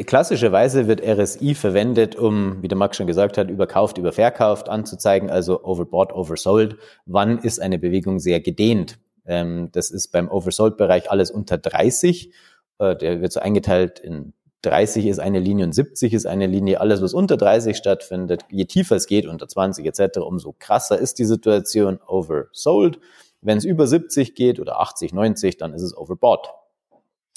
klassischerweise 0.06 0.86
wird 0.86 1.02
RSI 1.04 1.54
verwendet, 1.54 2.14
um, 2.14 2.62
wie 2.62 2.68
der 2.68 2.78
Max 2.78 2.96
schon 2.96 3.08
gesagt 3.08 3.38
hat, 3.38 3.50
überkauft, 3.50 3.98
überverkauft 3.98 4.68
anzuzeigen, 4.68 5.28
also 5.28 5.64
overbought, 5.64 6.12
oversold. 6.12 6.76
Wann 7.06 7.38
ist 7.38 7.60
eine 7.60 7.78
Bewegung 7.78 8.20
sehr 8.20 8.40
gedehnt? 8.40 8.98
Ähm, 9.26 9.70
das 9.72 9.90
ist 9.90 10.08
beim 10.08 10.28
Oversold-Bereich 10.28 11.10
alles 11.10 11.32
unter 11.32 11.58
30. 11.58 12.32
Äh, 12.78 12.96
der 12.96 13.20
wird 13.20 13.32
so 13.32 13.40
eingeteilt 13.40 13.98
in 13.98 14.32
30 14.62 15.06
ist 15.06 15.18
eine 15.18 15.40
Linie 15.40 15.66
und 15.66 15.72
70 15.72 16.14
ist 16.14 16.26
eine 16.26 16.46
Linie. 16.46 16.80
Alles, 16.80 17.02
was 17.02 17.14
unter 17.14 17.36
30 17.36 17.76
stattfindet, 17.76 18.44
je 18.48 18.64
tiefer 18.64 18.94
es 18.94 19.06
geht, 19.06 19.26
unter 19.26 19.48
20 19.48 19.84
etc., 19.84 20.18
umso 20.18 20.54
krasser 20.56 20.98
ist 20.98 21.18
die 21.18 21.24
Situation 21.24 21.98
oversold. 22.06 23.00
Wenn 23.40 23.58
es 23.58 23.64
über 23.64 23.88
70 23.88 24.36
geht 24.36 24.60
oder 24.60 24.80
80, 24.80 25.12
90, 25.12 25.56
dann 25.56 25.74
ist 25.74 25.82
es 25.82 25.96
overbought. 25.96 26.48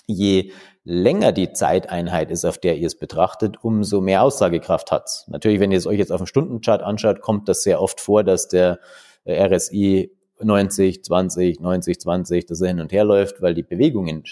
Je 0.07 0.51
länger 0.83 1.31
die 1.31 1.51
Zeiteinheit 1.51 2.29
ist, 2.29 2.45
auf 2.45 2.57
der 2.57 2.77
ihr 2.77 2.87
es 2.87 2.97
betrachtet, 2.97 3.63
umso 3.63 4.01
mehr 4.01 4.21
Aussagekraft 4.21 4.91
hat's. 4.91 5.25
Natürlich, 5.27 5.59
wenn 5.59 5.71
ihr 5.71 5.77
es 5.77 5.87
euch 5.87 5.97
jetzt 5.97 6.11
auf 6.11 6.21
dem 6.21 6.27
Stundenchart 6.27 6.83
anschaut, 6.83 7.21
kommt 7.21 7.49
das 7.49 7.63
sehr 7.63 7.81
oft 7.81 7.99
vor, 7.99 8.23
dass 8.23 8.47
der 8.47 8.79
RSI 9.27 10.11
90, 10.39 11.03
20, 11.03 11.59
90, 11.59 11.99
20, 11.99 12.45
dass 12.45 12.61
er 12.61 12.67
hin 12.67 12.81
und 12.81 12.91
her 12.91 13.03
läuft, 13.03 13.41
weil 13.41 13.53
die 13.53 13.63
Bewegungen 13.63 14.23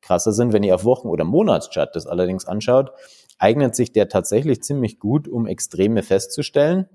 krasser 0.00 0.32
sind. 0.32 0.52
Wenn 0.52 0.62
ihr 0.62 0.74
auf 0.74 0.84
Wochen- 0.84 1.08
oder 1.08 1.24
Monatschart 1.24 1.96
das 1.96 2.06
allerdings 2.06 2.46
anschaut, 2.46 2.92
eignet 3.38 3.74
sich 3.74 3.92
der 3.92 4.08
tatsächlich 4.08 4.62
ziemlich 4.62 4.98
gut, 4.98 5.28
um 5.28 5.46
Extreme 5.46 6.02
festzustellen 6.02 6.88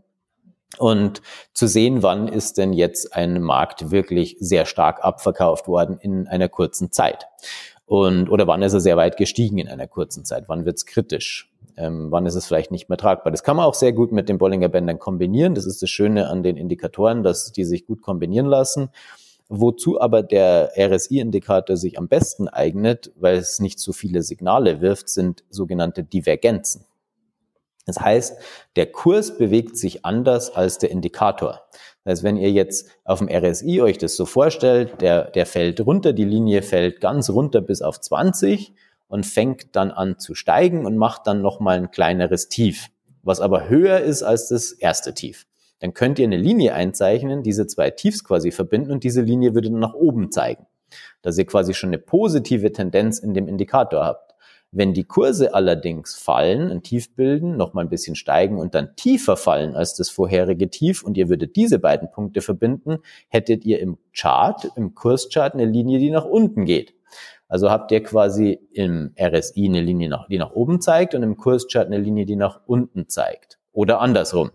und 0.78 1.22
zu 1.54 1.68
sehen, 1.68 2.02
wann 2.02 2.28
ist 2.28 2.58
denn 2.58 2.74
jetzt 2.74 3.14
ein 3.14 3.42
Markt 3.42 3.92
wirklich 3.92 4.38
sehr 4.40 4.66
stark 4.66 5.04
abverkauft 5.04 5.68
worden 5.68 5.98
in 6.00 6.28
einer 6.28 6.50
kurzen 6.50 6.92
Zeit. 6.92 7.28
Und, 7.92 8.30
oder 8.30 8.48
wann 8.48 8.62
ist 8.62 8.72
er 8.72 8.80
sehr 8.80 8.96
weit 8.96 9.18
gestiegen 9.18 9.58
in 9.58 9.68
einer 9.68 9.86
kurzen 9.86 10.24
Zeit? 10.24 10.46
Wann 10.48 10.64
wird 10.64 10.78
es 10.78 10.86
kritisch? 10.86 11.52
Ähm, 11.76 12.10
wann 12.10 12.26
ist 12.26 12.36
es 12.36 12.46
vielleicht 12.46 12.72
nicht 12.72 12.88
mehr 12.88 12.98
tragbar? 12.98 13.32
Das 13.32 13.44
kann 13.44 13.58
man 13.58 13.66
auch 13.66 13.74
sehr 13.74 13.92
gut 13.92 14.14
mit 14.14 14.30
den 14.30 14.38
Bollinger 14.38 14.70
Bändern 14.70 14.98
kombinieren. 14.98 15.56
Das 15.56 15.66
ist 15.66 15.82
das 15.82 15.90
Schöne 15.90 16.30
an 16.30 16.42
den 16.42 16.56
Indikatoren, 16.56 17.22
dass 17.22 17.52
die 17.52 17.66
sich 17.66 17.86
gut 17.86 18.02
kombinieren 18.02 18.46
lassen. 18.46 18.92
Wozu 19.50 20.00
aber 20.00 20.24
der 20.24 20.72
RSI-Indikator 20.78 21.76
sich 21.76 21.98
am 21.98 22.08
besten 22.08 22.48
eignet, 22.48 23.12
weil 23.18 23.36
es 23.36 23.60
nicht 23.60 23.78
so 23.78 23.92
viele 23.92 24.24
Signale 24.24 24.80
wirft, 24.80 25.10
sind 25.10 25.44
sogenannte 25.50 26.06
Divergenzen. 26.06 26.86
Das 27.86 28.00
heißt, 28.00 28.38
der 28.78 28.86
Kurs 28.90 29.38
bewegt 29.38 29.76
sich 29.76 30.06
anders 30.06 30.50
als 30.50 30.78
der 30.78 30.92
Indikator. 30.92 31.64
Das 32.04 32.12
heißt, 32.12 32.24
wenn 32.24 32.38
ihr 32.38 32.52
jetzt 32.52 32.90
auf 33.04 33.20
dem 33.20 33.30
RSI 33.30 33.82
euch 33.82 33.98
das 33.98 34.16
so 34.16 34.26
vorstellt, 34.26 35.02
der, 35.02 35.30
der 35.32 35.46
fällt 35.46 35.80
runter, 35.82 36.14
die 36.14 36.26
Linie 36.26 36.62
fällt 36.62 37.00
ganz 37.02 37.30
runter 37.30 37.62
bis 37.62 37.82
auf 37.82 38.00
20 38.00 38.74
und 39.08 39.26
fängt 39.26 39.76
dann 39.76 39.92
an 39.92 40.18
zu 40.18 40.36
steigen 40.36 40.86
und 40.86 40.98
macht 40.98 41.28
dann 41.28 41.42
nochmal 41.42 41.78
ein 41.78 41.92
kleineres 41.92 42.50
Tief, 42.50 42.88
was 43.24 43.40
aber 43.40 43.70
höher 43.70 44.00
ist 44.00 44.24
als 44.24 44.50
das 44.50 44.72
erste 44.72 45.14
Tief 45.14 45.46
dann 45.82 45.96
könnt 45.96 46.20
ihr 46.20 46.26
eine 46.26 46.38
Linie 46.38 46.76
einzeichnen, 46.76 47.44
diese 47.44 47.68
zwei 47.68 47.90
Tiefs 47.90 48.24
quasi 48.24 48.52
verbinden 48.52 48.92
und 48.92 49.04
diese 49.04 49.22
Linie 49.22 49.56
würde 49.56 49.70
dann 49.70 49.80
nach 49.80 49.96
oben 49.96 50.32
zeigen, 50.32 50.68
dass 51.24 51.38
ihr 51.38 51.46
quasi 51.46 51.74
schon 51.74 51.90
eine 51.90 51.98
positive 51.98 52.72
Tendenz 52.72 53.18
in 53.18 53.34
dem 53.34 53.48
Indikator 53.48 54.06
habt. 54.06 54.31
Wenn 54.72 54.94
die 54.94 55.04
Kurse 55.04 55.54
allerdings 55.54 56.16
fallen, 56.16 56.72
ein 56.72 56.82
Tief 56.82 57.14
bilden, 57.16 57.58
nochmal 57.58 57.86
ein 57.86 57.90
bisschen 57.90 58.16
steigen 58.16 58.58
und 58.58 58.74
dann 58.74 58.96
tiefer 58.96 59.36
fallen 59.36 59.76
als 59.76 59.96
das 59.96 60.10
vorherige 60.10 60.70
Tief 60.70 61.04
und 61.04 61.18
ihr 61.18 61.28
würdet 61.28 61.56
diese 61.56 61.80
beiden 61.80 62.10
Punkte 62.10 62.42
verbinden, 62.42 63.00
hättet 63.28 63.66
ihr 63.66 63.80
im 63.80 63.98
Chart, 64.14 64.70
im 64.76 64.96
Kurschart 64.96 65.54
eine 65.54 65.66
Linie, 65.66 66.00
die 66.00 66.10
nach 66.10 66.26
unten 66.26 66.66
geht. 66.66 66.94
Also 67.50 67.70
habt 67.70 67.92
ihr 67.92 68.02
quasi 68.02 68.60
im 68.72 69.14
RSI 69.20 69.66
eine 69.66 69.82
Linie, 69.82 70.10
die 70.30 70.38
nach 70.38 70.52
oben 70.52 70.80
zeigt 70.80 71.16
und 71.16 71.24
im 71.24 71.36
Kurschart 71.36 71.88
eine 71.88 71.98
Linie, 71.98 72.26
die 72.26 72.38
nach 72.38 72.62
unten 72.66 73.10
zeigt. 73.10 73.60
Oder 73.74 74.00
andersrum 74.00 74.52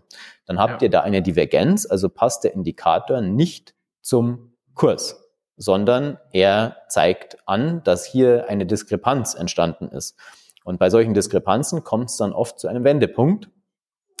dann 0.47 0.59
habt 0.59 0.81
ja. 0.81 0.87
ihr 0.87 0.89
da 0.89 1.01
eine 1.01 1.21
Divergenz, 1.21 1.85
also 1.85 2.09
passt 2.09 2.43
der 2.43 2.53
Indikator 2.53 3.21
nicht 3.21 3.75
zum 4.01 4.53
Kurs, 4.73 5.26
sondern 5.57 6.17
er 6.31 6.77
zeigt 6.87 7.37
an, 7.45 7.81
dass 7.83 8.05
hier 8.05 8.49
eine 8.49 8.65
Diskrepanz 8.65 9.35
entstanden 9.35 9.89
ist. 9.89 10.17
Und 10.63 10.79
bei 10.79 10.89
solchen 10.89 11.13
Diskrepanzen 11.13 11.83
kommt 11.83 12.09
es 12.09 12.17
dann 12.17 12.33
oft 12.33 12.59
zu 12.59 12.67
einem 12.67 12.83
Wendepunkt, 12.83 13.49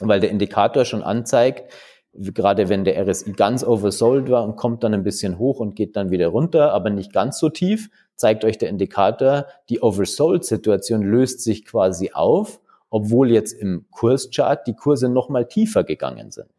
weil 0.01 0.19
der 0.19 0.29
Indikator 0.29 0.85
schon 0.85 1.03
anzeigt, 1.03 1.71
gerade 2.13 2.69
wenn 2.69 2.83
der 2.83 3.07
RSI 3.07 3.33
ganz 3.33 3.63
oversold 3.63 4.29
war 4.29 4.43
und 4.43 4.55
kommt 4.55 4.83
dann 4.83 4.93
ein 4.93 5.03
bisschen 5.03 5.37
hoch 5.37 5.59
und 5.59 5.75
geht 5.75 5.95
dann 5.95 6.09
wieder 6.09 6.27
runter, 6.29 6.73
aber 6.73 6.89
nicht 6.89 7.13
ganz 7.13 7.37
so 7.37 7.49
tief, 7.49 7.89
zeigt 8.15 8.43
euch 8.43 8.57
der 8.57 8.69
Indikator, 8.69 9.45
die 9.69 9.81
Oversold-Situation 9.81 11.03
löst 11.03 11.43
sich 11.43 11.65
quasi 11.65 12.11
auf 12.13 12.59
obwohl 12.89 13.31
jetzt 13.31 13.53
im 13.53 13.85
Kurschart 13.91 14.67
die 14.67 14.75
Kurse 14.75 15.09
nochmal 15.09 15.47
tiefer 15.47 15.83
gegangen 15.83 16.31
sind. 16.31 16.49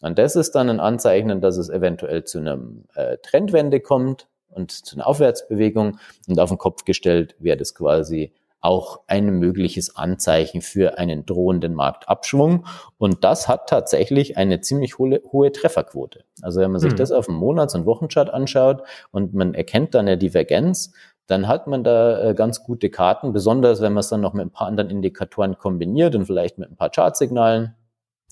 Und 0.00 0.18
das 0.18 0.36
ist 0.36 0.54
dann 0.54 0.68
ein 0.68 0.80
Anzeichen, 0.80 1.40
dass 1.40 1.56
es 1.56 1.68
eventuell 1.68 2.24
zu 2.24 2.38
einem 2.38 2.84
äh, 2.94 3.16
Trendwende 3.18 3.80
kommt 3.80 4.28
und 4.48 4.70
zu 4.70 4.96
einer 4.96 5.06
Aufwärtsbewegung. 5.06 5.98
Und 6.28 6.40
auf 6.40 6.50
den 6.50 6.58
Kopf 6.58 6.84
gestellt 6.84 7.34
wäre 7.38 7.56
das 7.56 7.74
quasi 7.74 8.32
auch 8.60 9.00
ein 9.06 9.38
mögliches 9.38 9.96
Anzeichen 9.96 10.60
für 10.60 10.98
einen 10.98 11.24
drohenden 11.24 11.74
Marktabschwung. 11.74 12.66
Und 12.98 13.22
das 13.22 13.48
hat 13.48 13.68
tatsächlich 13.68 14.36
eine 14.36 14.60
ziemlich 14.60 14.98
hohe, 14.98 15.22
hohe 15.30 15.52
Trefferquote. 15.52 16.24
Also 16.42 16.60
wenn 16.60 16.72
man 16.72 16.80
sich 16.80 16.90
hm. 16.90 16.96
das 16.96 17.12
auf 17.12 17.26
dem 17.26 17.36
Monats- 17.36 17.74
und 17.74 17.86
Wochenchart 17.86 18.30
anschaut 18.30 18.82
und 19.12 19.34
man 19.34 19.54
erkennt 19.54 19.94
dann 19.94 20.06
eine 20.06 20.18
Divergenz, 20.18 20.92
dann 21.28 21.48
hat 21.48 21.66
man 21.66 21.84
da 21.84 22.30
äh, 22.30 22.34
ganz 22.34 22.62
gute 22.64 22.90
Karten, 22.90 23.32
besonders 23.32 23.80
wenn 23.80 23.92
man 23.92 24.00
es 24.00 24.08
dann 24.08 24.20
noch 24.20 24.32
mit 24.32 24.46
ein 24.46 24.50
paar 24.50 24.66
anderen 24.66 24.90
Indikatoren 24.90 25.58
kombiniert 25.58 26.14
und 26.14 26.26
vielleicht 26.26 26.58
mit 26.58 26.70
ein 26.70 26.76
paar 26.76 26.90
Chartsignalen. 26.90 27.74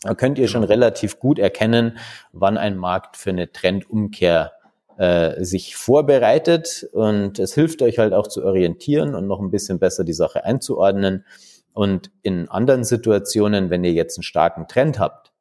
Da 0.05 0.15
könnt 0.15 0.39
ihr 0.39 0.49
schon 0.49 0.65
relativ 0.65 1.19
gut 1.19 1.39
erkennen, 1.39 1.97
wann 2.33 2.59
ein 2.59 2.77
Markt 2.77 3.17
für 3.17 3.31
eine 3.31 3.51
Trendumkehr 3.51 4.53
äh, 4.99 5.43
sich 5.43 5.77
vorbereitet 5.77 6.87
und 6.93 7.39
es 7.39 7.55
hilft 7.55 7.81
euch 7.81 7.99
halt 7.99 8.13
auch 8.13 8.27
zu 8.27 8.45
orientieren 8.45 9.15
und 9.15 9.27
noch 9.27 9.41
ein 9.41 9.51
bisschen 9.51 9.79
besser 9.79 10.05
die 10.05 10.13
Sache 10.13 10.45
einzuordnen. 10.45 11.25
Und 11.73 12.11
in 12.23 12.49
anderen 12.49 12.85
Situationen, 12.85 13.71
wenn 13.71 13.83
ihr 13.83 13.93
jetzt 13.93 14.19
einen 14.19 14.23
starken 14.23 14.69
Trend 14.69 14.99
habt 15.01 15.33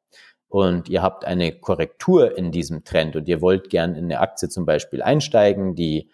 und 0.48 0.88
ihr 0.88 1.02
habt 1.02 1.26
eine 1.26 1.52
Korrektur 1.52 2.36
in 2.36 2.50
diesem 2.50 2.84
Trend 2.84 3.16
und 3.16 3.28
ihr 3.28 3.42
wollt 3.42 3.68
gern 3.68 3.94
in 3.94 4.04
eine 4.04 4.20
Aktie 4.20 4.48
zum 4.48 4.64
Beispiel 4.64 5.02
einsteigen, 5.02 5.74
die 5.74 6.08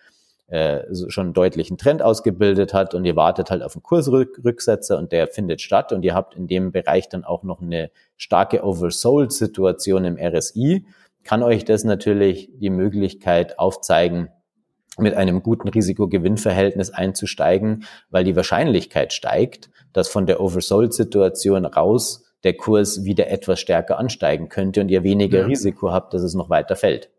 äh, 0.51 0.83
schon 1.09 1.27
einen 1.27 1.33
deutlichen 1.33 1.79
Trend 1.79 2.03
ausgebildet 2.03 2.75
hat 2.75 2.95
und 2.95 3.05
ihr 3.05 3.15
wartet 3.15 3.51
halt 3.53 3.63
auf 3.63 3.77
einen 3.77 3.85
Kursrücksetzer 3.85 4.99
und 4.99 5.13
der 5.13 5.29
findet 5.29 5.61
statt 5.61 5.93
und 5.93 6.05
ihr 6.05 6.13
habt 6.13 6.35
in 6.35 6.49
dem 6.49 6.73
Bereich 6.73 7.09
dann 7.09 7.25
auch 7.25 7.45
noch 7.45 7.63
eine 7.63 7.91
starke 8.17 8.65
Oversold-Situation 8.65 10.05
im 10.05 10.19
RSI, 10.19 10.87
kann 11.23 11.45
euch 11.45 11.65
das 11.65 11.85
natürlich 11.85 12.51
die 12.59 12.71
Möglichkeit 12.71 13.61
aufzeigen, 13.61 14.31
mit 14.99 15.15
einem 15.15 15.43
guten 15.45 15.69
Risiko-Gewinn-Verhältnis 15.69 16.91
einzusteigen, 16.91 17.85
weil 18.11 18.25
die 18.25 18.35
Wahrscheinlichkeit 18.35 19.13
steigt, 19.13 19.71
dass 19.93 20.09
von 20.09 20.27
der 20.27 20.41
Oversold-Situation 20.41 21.65
raus 21.65 22.25
der 22.43 22.57
Kurs 22.57 23.05
wieder 23.05 23.29
etwas 23.29 23.61
stärker 23.61 23.99
ansteigen 23.99 24.49
könnte 24.49 24.81
und 24.81 24.89
ihr 24.89 25.05
weniger 25.05 25.41
ja. 25.41 25.47
Risiko 25.47 25.93
habt, 25.93 26.13
dass 26.13 26.23
es 26.23 26.35
noch 26.35 26.51
weiter 26.51 26.75
fällt. 26.75 27.11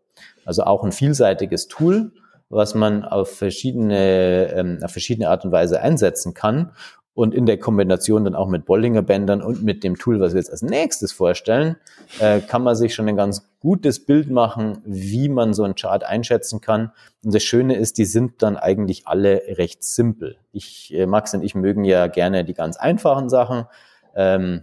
Also 0.44 0.64
auch 0.64 0.84
ein 0.84 0.92
vielseitiges 0.92 1.68
Tool 1.68 2.12
was 2.52 2.74
man 2.74 3.04
auf 3.04 3.30
verschiedene, 3.30 4.52
ähm, 4.54 4.78
auf 4.82 4.92
verschiedene 4.92 5.30
Art 5.30 5.44
und 5.44 5.52
Weise 5.52 5.80
einsetzen 5.80 6.34
kann. 6.34 6.72
Und 7.14 7.34
in 7.34 7.44
der 7.44 7.58
Kombination 7.58 8.24
dann 8.24 8.34
auch 8.34 8.48
mit 8.48 8.64
Bollinger 8.64 9.02
Bändern 9.02 9.42
und 9.42 9.62
mit 9.62 9.84
dem 9.84 9.98
Tool, 9.98 10.18
was 10.20 10.32
wir 10.32 10.40
jetzt 10.40 10.50
als 10.50 10.62
nächstes 10.62 11.12
vorstellen, 11.12 11.76
äh, 12.20 12.40
kann 12.40 12.62
man 12.62 12.74
sich 12.74 12.94
schon 12.94 13.08
ein 13.08 13.16
ganz 13.16 13.50
gutes 13.60 14.04
Bild 14.04 14.30
machen, 14.30 14.78
wie 14.84 15.28
man 15.28 15.52
so 15.52 15.62
einen 15.62 15.74
Chart 15.74 16.04
einschätzen 16.04 16.62
kann. 16.62 16.92
Und 17.22 17.34
das 17.34 17.42
Schöne 17.42 17.76
ist, 17.76 17.98
die 17.98 18.06
sind 18.06 18.42
dann 18.42 18.56
eigentlich 18.56 19.06
alle 19.06 19.42
recht 19.48 19.84
simpel. 19.84 20.36
Ich, 20.52 20.92
äh, 20.94 21.06
Max 21.06 21.34
und 21.34 21.42
ich 21.42 21.54
mögen 21.54 21.84
ja 21.84 22.06
gerne 22.06 22.44
die 22.44 22.54
ganz 22.54 22.78
einfachen 22.78 23.28
Sachen, 23.28 23.66
ähm, 24.14 24.62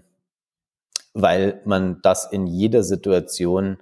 weil 1.13 1.61
man 1.65 1.99
das 2.01 2.31
in 2.31 2.47
jeder 2.47 2.83
Situation 2.83 3.77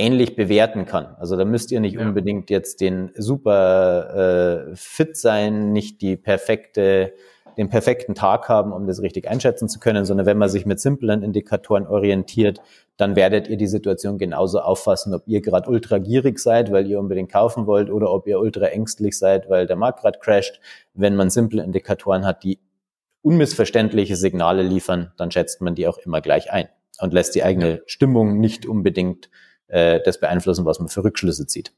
ähnlich 0.00 0.34
bewerten 0.34 0.86
kann. 0.86 1.14
Also 1.18 1.36
da 1.36 1.44
müsst 1.44 1.70
ihr 1.70 1.80
nicht 1.80 1.94
ja. 1.94 2.00
unbedingt 2.00 2.50
jetzt 2.50 2.80
den 2.80 3.10
super 3.14 4.70
äh, 4.70 4.74
fit 4.74 5.16
sein, 5.16 5.72
nicht 5.72 6.00
die 6.00 6.16
perfekte, 6.16 7.12
den 7.58 7.68
perfekten 7.68 8.14
Tag 8.14 8.48
haben, 8.48 8.72
um 8.72 8.86
das 8.86 9.02
richtig 9.02 9.28
einschätzen 9.28 9.68
zu 9.68 9.78
können, 9.78 10.04
sondern 10.04 10.26
wenn 10.26 10.38
man 10.38 10.48
sich 10.48 10.64
mit 10.64 10.80
simplen 10.80 11.22
Indikatoren 11.22 11.86
orientiert, 11.86 12.60
dann 12.96 13.16
werdet 13.16 13.48
ihr 13.48 13.56
die 13.56 13.66
Situation 13.66 14.18
genauso 14.18 14.60
auffassen, 14.60 15.14
ob 15.14 15.22
ihr 15.26 15.40
gerade 15.40 15.68
ultra 15.68 15.98
gierig 15.98 16.38
seid, 16.38 16.72
weil 16.72 16.86
ihr 16.86 16.98
unbedingt 16.98 17.30
kaufen 17.30 17.66
wollt, 17.66 17.90
oder 17.90 18.10
ob 18.10 18.26
ihr 18.26 18.40
ultra 18.40 18.66
ängstlich 18.66 19.18
seid, 19.18 19.48
weil 19.48 19.66
der 19.66 19.76
Markt 19.76 20.00
gerade 20.00 20.18
crasht. 20.18 20.60
Wenn 20.94 21.16
man 21.16 21.30
simple 21.30 21.62
Indikatoren 21.62 22.26
hat, 22.26 22.42
die 22.42 22.58
unmissverständliche 23.22 24.16
Signale 24.16 24.62
liefern, 24.62 25.12
dann 25.16 25.30
schätzt 25.30 25.60
man 25.60 25.74
die 25.74 25.86
auch 25.86 25.98
immer 25.98 26.20
gleich 26.20 26.50
ein 26.52 26.68
und 27.00 27.12
lässt 27.12 27.34
die 27.34 27.42
eigene 27.42 27.82
Stimmung 27.86 28.38
nicht 28.38 28.66
unbedingt 28.66 29.30
äh, 29.70 30.00
das 30.04 30.20
beeinflussen, 30.20 30.64
was 30.64 30.78
man 30.78 30.88
für 30.88 31.04
Rückschlüsse 31.04 31.46
zieht. 31.46 31.72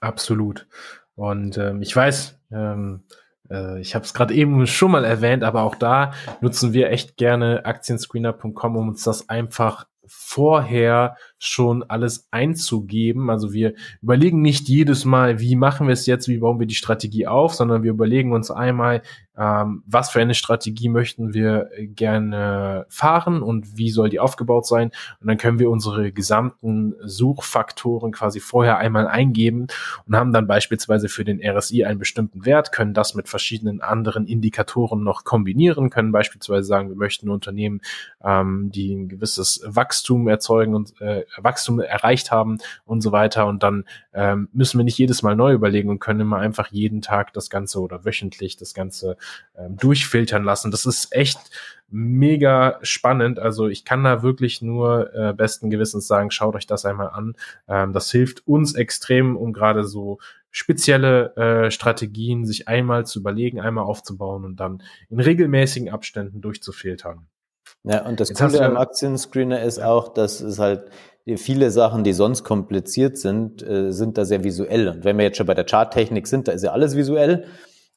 Absolut. 0.00 0.66
Und 1.14 1.56
ähm, 1.58 1.82
ich 1.82 1.94
weiß, 1.94 2.38
ähm, 2.52 3.04
äh, 3.50 3.80
ich 3.80 3.94
habe 3.94 4.04
es 4.04 4.14
gerade 4.14 4.34
eben 4.34 4.66
schon 4.66 4.90
mal 4.90 5.04
erwähnt, 5.04 5.42
aber 5.42 5.62
auch 5.62 5.74
da 5.74 6.12
nutzen 6.40 6.72
wir 6.72 6.90
echt 6.90 7.16
gerne 7.16 7.64
aktienscreener.com, 7.64 8.76
um 8.76 8.88
uns 8.88 9.02
das 9.02 9.28
einfach 9.28 9.86
vorher 10.08 11.16
schon 11.38 11.82
alles 11.82 12.28
einzugeben. 12.30 13.30
Also 13.30 13.52
wir 13.52 13.74
überlegen 14.02 14.40
nicht 14.40 14.68
jedes 14.68 15.04
Mal, 15.04 15.40
wie 15.40 15.56
machen 15.56 15.88
wir 15.88 15.92
es 15.92 16.06
jetzt, 16.06 16.28
wie 16.28 16.38
bauen 16.38 16.60
wir 16.60 16.66
die 16.66 16.74
Strategie 16.74 17.26
auf, 17.26 17.54
sondern 17.54 17.82
wir 17.82 17.90
überlegen 17.90 18.32
uns 18.32 18.50
einmal, 18.50 19.02
ähm, 19.36 19.82
was 19.86 20.10
für 20.10 20.20
eine 20.20 20.34
Strategie 20.34 20.88
möchten 20.88 21.34
wir 21.34 21.70
gerne 21.78 22.86
fahren 22.88 23.42
und 23.42 23.76
wie 23.76 23.90
soll 23.90 24.08
die 24.08 24.20
aufgebaut 24.20 24.66
sein. 24.66 24.90
Und 25.20 25.28
dann 25.28 25.36
können 25.36 25.58
wir 25.58 25.70
unsere 25.70 26.12
gesamten 26.12 26.94
Suchfaktoren 27.02 28.12
quasi 28.12 28.40
vorher 28.40 28.78
einmal 28.78 29.06
eingeben 29.06 29.66
und 30.06 30.16
haben 30.16 30.32
dann 30.32 30.46
beispielsweise 30.46 31.08
für 31.08 31.24
den 31.24 31.40
RSI 31.44 31.84
einen 31.84 31.98
bestimmten 31.98 32.44
Wert, 32.46 32.72
können 32.72 32.94
das 32.94 33.14
mit 33.14 33.28
verschiedenen 33.28 33.80
anderen 33.80 34.26
Indikatoren 34.26 35.02
noch 35.02 35.24
kombinieren, 35.24 35.90
können 35.90 36.12
beispielsweise 36.12 36.66
sagen, 36.66 36.88
wir 36.88 36.96
möchten 36.96 37.28
Unternehmen, 37.28 37.80
ähm, 38.24 38.70
die 38.72 38.94
ein 38.94 39.08
gewisses 39.08 39.62
Wachstum 39.66 40.28
erzeugen 40.28 40.74
und 40.74 41.00
äh, 41.00 41.24
Wachstum 41.38 41.80
erreicht 41.80 42.30
haben 42.30 42.58
und 42.84 43.02
so 43.02 43.12
weiter. 43.12 43.46
Und 43.46 43.62
dann 43.62 43.84
ähm, 44.14 44.48
müssen 44.52 44.78
wir 44.78 44.84
nicht 44.84 44.98
jedes 44.98 45.22
Mal 45.22 45.36
neu 45.36 45.52
überlegen 45.52 45.90
und 45.90 45.98
können 45.98 46.20
immer 46.20 46.38
einfach 46.38 46.68
jeden 46.68 47.02
Tag 47.02 47.32
das 47.32 47.50
Ganze 47.50 47.80
oder 47.80 48.04
wöchentlich 48.04 48.56
das 48.56 48.74
Ganze 48.74 49.16
ähm, 49.56 49.76
durchfiltern 49.76 50.44
lassen. 50.44 50.70
Das 50.70 50.86
ist 50.86 51.12
echt 51.12 51.38
mega 51.88 52.78
spannend. 52.82 53.38
Also 53.38 53.68
ich 53.68 53.84
kann 53.84 54.02
da 54.04 54.22
wirklich 54.22 54.60
nur 54.62 55.14
äh, 55.14 55.32
besten 55.32 55.70
Gewissens 55.70 56.06
sagen, 56.06 56.30
schaut 56.30 56.54
euch 56.56 56.66
das 56.66 56.84
einmal 56.84 57.10
an. 57.10 57.34
Ähm, 57.68 57.92
das 57.92 58.10
hilft 58.10 58.46
uns 58.46 58.74
extrem, 58.74 59.36
um 59.36 59.52
gerade 59.52 59.84
so 59.84 60.18
spezielle 60.50 61.36
äh, 61.36 61.70
Strategien 61.70 62.46
sich 62.46 62.66
einmal 62.66 63.06
zu 63.06 63.20
überlegen, 63.20 63.60
einmal 63.60 63.84
aufzubauen 63.84 64.44
und 64.44 64.58
dann 64.58 64.82
in 65.10 65.20
regelmäßigen 65.20 65.90
Abständen 65.90 66.40
durchzufiltern. 66.40 67.26
Ja, 67.84 68.04
und 68.04 68.18
das 68.18 68.30
Jetzt 68.30 68.40
Coole 68.40 68.64
am 68.64 68.76
Aktienscreener 68.76 69.62
ist 69.62 69.78
auch, 69.78 70.12
dass 70.12 70.40
es 70.40 70.58
halt 70.58 70.90
viele 71.36 71.70
Sachen, 71.70 72.04
die 72.04 72.12
sonst 72.12 72.42
kompliziert 72.42 73.18
sind, 73.18 73.62
äh, 73.62 73.92
sind 73.92 74.16
da 74.16 74.24
sehr 74.24 74.44
visuell. 74.44 74.88
Und 74.88 75.04
wenn 75.04 75.18
wir 75.18 75.24
jetzt 75.24 75.36
schon 75.36 75.46
bei 75.46 75.54
der 75.54 75.66
Charttechnik 75.66 76.26
sind, 76.26 76.48
da 76.48 76.52
ist 76.52 76.62
ja 76.62 76.72
alles 76.72 76.96
visuell. 76.96 77.46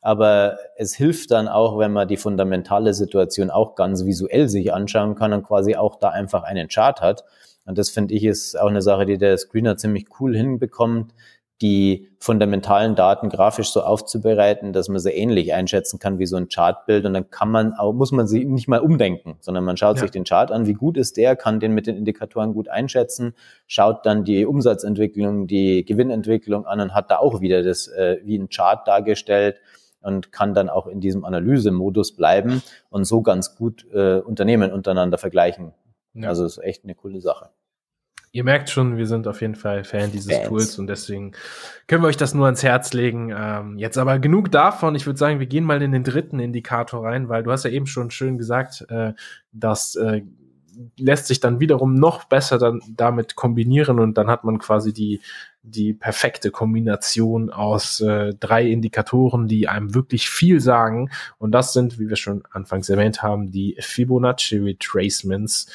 Aber 0.02 0.58
es 0.78 0.96
hilft 0.96 1.32
dann 1.32 1.48
auch, 1.48 1.78
wenn 1.78 1.92
man 1.92 2.08
die 2.08 2.18
fundamentale 2.18 2.94
Situation 2.94 3.50
auch 3.50 3.76
ganz 3.76 4.06
visuell 4.06 4.48
sich 4.48 4.74
anschauen 4.74 5.16
kann 5.16 5.34
und 5.34 5.44
quasi 5.44 5.76
auch 5.76 5.98
da 5.98 6.10
einfach 6.10 6.44
einen 6.44 6.70
Chart 6.70 7.02
hat. 7.02 7.26
Und 7.66 7.78
das 7.78 7.90
finde 7.90 8.14
ich 8.14 8.24
ist 8.24 8.60
auch 8.60 8.70
eine 8.70 8.82
Sache, 8.82 9.06
die 9.06 9.18
der 9.18 9.38
Screener 9.38 9.78
ziemlich 9.78 10.06
cool 10.20 10.36
hinbekommt, 10.36 11.14
die 11.62 12.08
fundamentalen 12.20 12.96
Daten 12.96 13.28
grafisch 13.28 13.72
so 13.72 13.82
aufzubereiten, 13.82 14.72
dass 14.72 14.88
man 14.88 15.00
sie 15.00 15.12
ähnlich 15.12 15.54
einschätzen 15.54 16.00
kann 16.00 16.18
wie 16.18 16.26
so 16.26 16.38
ein 16.38 16.48
Chartbild. 16.48 17.06
Und 17.06 17.14
dann 17.14 17.30
kann 17.30 17.52
man 17.52 17.74
auch, 17.74 17.92
muss 17.92 18.14
man 18.14 18.28
sie 18.28 18.46
nicht 18.46 18.70
mal 18.70 18.80
umdenken, 18.80 19.36
sondern 19.42 19.66
man 19.66 19.76
schaut 19.76 19.98
ja. 19.98 20.04
sich 20.04 20.12
den 20.12 20.24
Chart 20.24 20.52
an, 20.52 20.68
wie 20.68 20.74
gut 20.74 20.96
ist 20.96 21.18
der, 21.18 21.36
kann 21.36 21.60
den 21.60 21.74
mit 21.74 21.86
den 21.86 21.98
Indikatoren 21.98 22.54
gut 22.54 22.70
einschätzen, 22.70 23.34
schaut 23.68 24.06
dann 24.06 24.24
die 24.24 24.46
Umsatzentwicklung, 24.46 25.48
die 25.48 25.84
Gewinnentwicklung 25.84 26.66
an 26.66 26.80
und 26.80 26.96
hat 26.96 27.12
da 27.12 27.18
auch 27.18 27.42
wieder 27.42 27.62
das 27.62 27.90
äh, 27.90 28.20
wie 28.24 28.38
ein 28.38 28.48
Chart 28.48 28.88
dargestellt 28.88 29.58
und 30.02 30.32
kann 30.32 30.54
dann 30.54 30.70
auch 30.70 30.88
in 30.88 31.02
diesem 31.02 31.26
Analysemodus 31.26 32.16
bleiben 32.16 32.62
und 32.90 33.06
so 33.06 33.22
ganz 33.22 33.56
gut 33.56 33.86
äh, 33.94 34.20
Unternehmen 34.20 34.72
untereinander 34.72 35.18
vergleichen. 35.18 35.74
Ja. 36.14 36.30
Also 36.30 36.46
ist 36.46 36.58
echt 36.60 36.84
eine 36.84 36.96
coole 36.96 37.22
Sache. 37.22 37.50
Ihr 38.32 38.44
merkt 38.44 38.70
schon, 38.70 38.98
wir 38.98 39.08
sind 39.08 39.28
auf 39.28 39.42
jeden 39.42 39.56
Fall 39.56 39.84
Fan 39.84 40.12
dieses 40.12 40.32
Fans. 40.32 40.48
Tools 40.48 40.78
und 40.78 40.86
deswegen 40.86 41.32
können 41.88 42.04
wir 42.04 42.08
euch 42.08 42.18
das 42.18 42.36
nur 42.36 42.46
ans 42.46 42.62
Herz 42.62 42.94
legen. 42.94 43.34
Ähm, 43.36 43.80
jetzt 43.80 43.98
aber 43.98 44.20
genug 44.20 44.52
davon. 44.52 44.94
Ich 44.94 45.08
würde 45.08 45.18
sagen, 45.18 45.40
wir 45.40 45.48
gehen 45.48 45.64
mal 45.64 45.82
in 45.82 45.92
den 45.92 46.04
dritten 46.04 46.40
Indikator 46.40 47.04
rein, 47.04 47.28
weil 47.28 47.42
du 47.42 47.52
hast 47.52 47.66
ja 47.66 47.72
eben 47.72 47.88
schon 47.88 48.12
schön 48.12 48.38
gesagt, 48.38 48.86
äh, 48.90 49.14
dass 49.52 49.96
äh, 49.96 50.22
lässt 50.98 51.28
sich 51.28 51.40
dann 51.40 51.60
wiederum 51.60 51.94
noch 51.94 52.26
besser 52.26 52.58
dann 52.58 52.82
damit 52.88 53.36
kombinieren 53.36 54.00
und 54.00 54.18
dann 54.18 54.30
hat 54.30 54.44
man 54.44 54.60
quasi 54.60 54.94
die, 54.94 55.22
die 55.62 55.94
perfekte 55.94 56.52
Kombination 56.52 57.50
aus 57.50 58.00
äh, 58.00 58.34
drei 58.40 58.66
Indikatoren, 58.66 59.48
die 59.48 59.68
einem 59.68 59.94
wirklich 59.94 60.30
viel 60.30 60.60
sagen. 60.60 61.10
Und 61.38 61.52
das 61.52 61.74
sind, 61.74 62.00
wie 62.00 62.10
wir 62.10 62.16
schon 62.16 62.44
anfangs 62.52 62.90
erwähnt 62.90 63.22
haben, 63.22 63.52
die 63.52 63.76
Fibonacci 63.80 64.58
Retracements, 64.58 65.68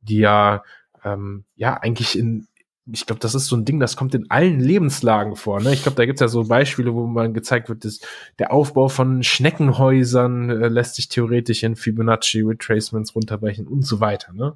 die 0.00 0.18
ja, 0.18 0.62
ähm, 1.04 1.44
ja 1.56 1.74
eigentlich 1.74 2.18
in 2.18 2.46
ich 2.90 3.06
glaube, 3.06 3.20
das 3.20 3.34
ist 3.34 3.46
so 3.46 3.56
ein 3.56 3.64
Ding, 3.64 3.78
das 3.78 3.96
kommt 3.96 4.14
in 4.14 4.30
allen 4.30 4.58
Lebenslagen 4.58 5.36
vor. 5.36 5.60
Ne? 5.60 5.72
Ich 5.72 5.82
glaube, 5.82 5.96
da 5.96 6.04
gibt's 6.04 6.20
ja 6.20 6.28
so 6.28 6.44
Beispiele, 6.44 6.94
wo 6.94 7.06
man 7.06 7.32
gezeigt 7.32 7.68
wird, 7.68 7.84
dass 7.84 8.00
der 8.38 8.52
Aufbau 8.52 8.88
von 8.88 9.22
Schneckenhäusern 9.22 10.50
äh, 10.50 10.68
lässt 10.68 10.96
sich 10.96 11.08
theoretisch 11.08 11.62
in 11.62 11.76
Fibonacci 11.76 12.42
Retracements 12.42 13.14
runterbrechen 13.14 13.68
und 13.68 13.86
so 13.86 14.00
weiter. 14.00 14.32
Ne? 14.32 14.54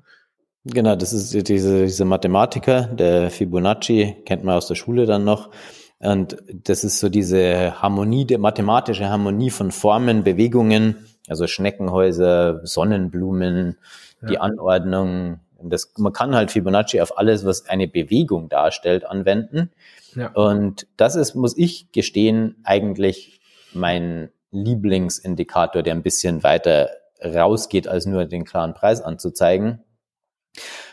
Genau, 0.64 0.96
das 0.96 1.12
ist 1.12 1.48
diese, 1.48 1.84
diese 1.84 2.04
Mathematiker, 2.04 2.82
der 2.86 3.30
Fibonacci, 3.30 4.16
kennt 4.24 4.42
man 4.42 4.56
aus 4.56 4.66
der 4.66 4.74
Schule 4.74 5.06
dann 5.06 5.24
noch. 5.24 5.50
Und 5.98 6.36
das 6.52 6.82
ist 6.82 6.98
so 6.98 7.08
diese 7.08 7.80
Harmonie, 7.80 8.24
die 8.24 8.36
mathematische 8.36 9.08
Harmonie 9.08 9.50
von 9.50 9.70
Formen, 9.70 10.24
Bewegungen, 10.24 11.06
also 11.28 11.46
Schneckenhäuser, 11.46 12.66
Sonnenblumen, 12.66 13.76
ja. 14.20 14.28
die 14.28 14.38
Anordnung, 14.38 15.40
das, 15.62 15.92
man 15.96 16.12
kann 16.12 16.34
halt 16.34 16.50
Fibonacci 16.50 17.00
auf 17.00 17.18
alles, 17.18 17.44
was 17.44 17.68
eine 17.68 17.88
Bewegung 17.88 18.48
darstellt, 18.48 19.04
anwenden. 19.04 19.70
Ja. 20.14 20.32
Und 20.32 20.86
das 20.96 21.16
ist, 21.16 21.34
muss 21.34 21.56
ich 21.56 21.92
gestehen, 21.92 22.56
eigentlich 22.64 23.40
mein 23.72 24.30
Lieblingsindikator, 24.50 25.82
der 25.82 25.94
ein 25.94 26.02
bisschen 26.02 26.42
weiter 26.42 26.90
rausgeht, 27.22 27.88
als 27.88 28.06
nur 28.06 28.24
den 28.24 28.44
klaren 28.44 28.74
Preis 28.74 29.00
anzuzeigen, 29.00 29.82